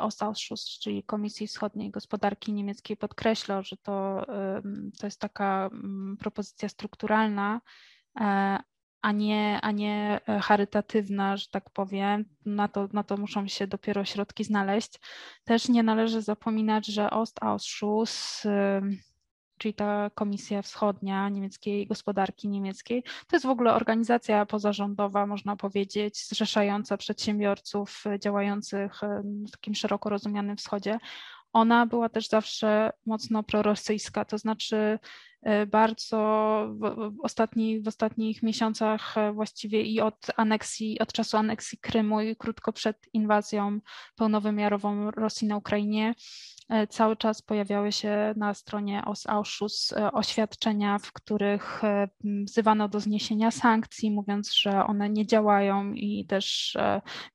Ostausschuss, 0.00 0.78
czyli 0.82 1.02
Komisji 1.02 1.46
Wschodniej 1.46 1.90
Gospodarki 1.90 2.52
Niemieckiej 2.52 2.96
podkreślał, 2.96 3.62
że 3.62 3.76
to, 3.76 4.26
to 5.00 5.06
jest 5.06 5.20
taka 5.20 5.70
mm, 5.72 6.16
propozycja 6.16 6.68
strukturalna 6.68 7.60
E, 8.20 8.58
a 9.02 9.12
nie, 9.12 9.58
a 9.62 9.70
nie 9.70 10.20
e, 10.28 10.40
charytatywna, 10.40 11.36
że 11.36 11.46
tak 11.50 11.70
powiem. 11.70 12.24
Na 12.46 12.68
to, 12.68 12.88
na 12.92 13.02
to 13.02 13.16
muszą 13.16 13.48
się 13.48 13.66
dopiero 13.66 14.04
środki 14.04 14.44
znaleźć. 14.44 15.00
Też 15.44 15.68
nie 15.68 15.82
należy 15.82 16.22
zapominać, 16.22 16.86
że 16.86 17.10
Ostausschuss, 17.10 18.42
czyli 19.58 19.74
ta 19.74 20.10
Komisja 20.14 20.62
Wschodnia 20.62 21.28
niemieckiej 21.28 21.86
gospodarki 21.86 22.48
niemieckiej, 22.48 23.02
to 23.02 23.36
jest 23.36 23.46
w 23.46 23.50
ogóle 23.50 23.74
organizacja 23.74 24.46
pozarządowa, 24.46 25.26
można 25.26 25.56
powiedzieć, 25.56 26.26
zrzeszająca 26.28 26.96
przedsiębiorców 26.96 28.04
działających 28.18 29.00
w 29.48 29.50
takim 29.50 29.74
szeroko 29.74 30.10
rozumianym 30.10 30.56
wschodzie 30.56 30.98
ona 31.52 31.86
była 31.86 32.08
też 32.08 32.28
zawsze 32.28 32.92
mocno 33.06 33.42
prorosyjska, 33.42 34.24
to 34.24 34.38
znaczy 34.38 34.98
bardzo 35.66 36.18
w, 36.78 37.14
ostatni, 37.22 37.80
w 37.80 37.88
ostatnich 37.88 38.42
miesiącach 38.42 39.18
e, 39.18 39.32
właściwie 39.32 39.82
i 39.82 40.00
od 40.00 40.26
aneksji, 40.36 40.98
od 40.98 41.12
czasu 41.12 41.36
aneksji 41.36 41.78
Krymu 41.78 42.20
i 42.20 42.36
krótko 42.36 42.72
przed 42.72 42.96
inwazją 43.12 43.80
pełnowymiarową 44.16 45.10
Rosji 45.10 45.48
na 45.48 45.56
Ukrainie, 45.56 46.14
E, 46.68 46.86
cały 46.86 47.16
czas 47.16 47.42
pojawiały 47.42 47.92
się 47.92 48.34
na 48.36 48.54
stronie 48.54 49.02
Ausschuss 49.28 49.92
e, 49.92 50.12
oświadczenia, 50.12 50.98
w 50.98 51.12
których 51.12 51.84
e, 51.84 52.08
wzywano 52.24 52.88
do 52.88 53.00
zniesienia 53.00 53.50
sankcji, 53.50 54.10
mówiąc, 54.10 54.54
że 54.54 54.86
one 54.86 55.10
nie 55.10 55.26
działają 55.26 55.92
i 55.92 56.26
też 56.26 56.76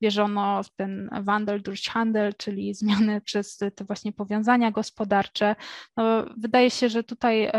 wierzono 0.02 0.64
w 0.64 0.70
ten 0.70 1.10
Wandel 1.22 1.62
durch 1.62 1.84
Handel, 1.84 2.34
czyli 2.38 2.74
zmiany 2.74 3.22
przez 3.22 3.58
te 3.58 3.86
właśnie 3.86 4.12
powiązania 4.12 4.72
gospodarcze. 4.72 5.56
No, 5.98 6.26
wydaje 6.38 6.72
się, 6.72 6.90
że 6.90 7.04
tutaj 7.04 7.52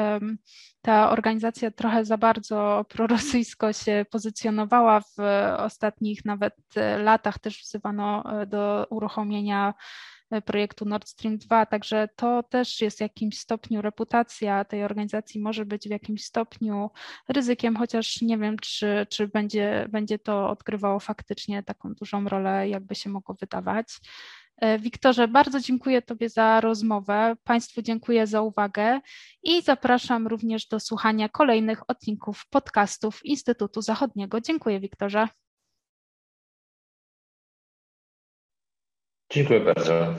ta 0.82 1.10
organizacja 1.10 1.70
trochę 1.70 2.04
za 2.04 2.18
bardzo 2.18 2.84
prorosyjsko 2.88 3.72
się 3.72 4.06
pozycjonowała 4.10 5.00
w 5.00 5.16
ostatnich 5.58 6.24
nawet 6.24 6.54
latach. 6.98 7.38
Też 7.38 7.62
wzywano 7.62 8.24
do 8.46 8.86
uruchomienia 8.90 9.74
projektu 10.44 10.84
Nord 10.84 11.08
Stream 11.08 11.38
2, 11.38 11.66
także 11.66 12.08
to 12.16 12.42
też 12.42 12.80
jest 12.80 12.98
w 12.98 13.00
jakimś 13.00 13.38
stopniu 13.38 13.82
reputacja 13.82 14.64
tej 14.64 14.84
organizacji 14.84 15.40
może 15.40 15.64
być 15.64 15.88
w 15.88 15.90
jakimś 15.90 16.24
stopniu 16.24 16.90
ryzykiem, 17.28 17.76
chociaż 17.76 18.22
nie 18.22 18.38
wiem, 18.38 18.58
czy, 18.58 19.06
czy 19.10 19.28
będzie, 19.28 19.86
będzie 19.88 20.18
to 20.18 20.50
odgrywało 20.50 21.00
faktycznie 21.00 21.62
taką 21.62 21.94
dużą 21.94 22.28
rolę, 22.28 22.68
jakby 22.68 22.94
się 22.94 23.10
mogło 23.10 23.34
wydawać. 23.34 23.86
E, 24.56 24.78
Wiktorze, 24.78 25.28
bardzo 25.28 25.60
dziękuję 25.60 26.02
Tobie 26.02 26.28
za 26.28 26.60
rozmowę. 26.60 27.36
Państwu 27.44 27.82
dziękuję 27.82 28.26
za 28.26 28.42
uwagę 28.42 29.00
i 29.42 29.62
zapraszam 29.62 30.26
również 30.26 30.66
do 30.66 30.80
słuchania 30.80 31.28
kolejnych 31.28 31.90
odcinków 31.90 32.46
podcastów 32.50 33.24
Instytutu 33.24 33.82
Zachodniego. 33.82 34.40
Dziękuję, 34.40 34.80
Wiktorze. 34.80 35.28
Dziękuję 39.32 39.60
bardzo. 39.60 40.14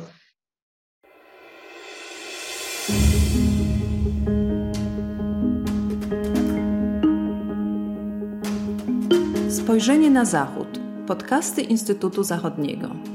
Spojrzenie 9.50 10.10
na 10.10 10.26
Zachód. 10.26 10.68
Podcasty 11.08 11.62
Instytutu 11.62 12.24
Zachodniego. 12.24 13.15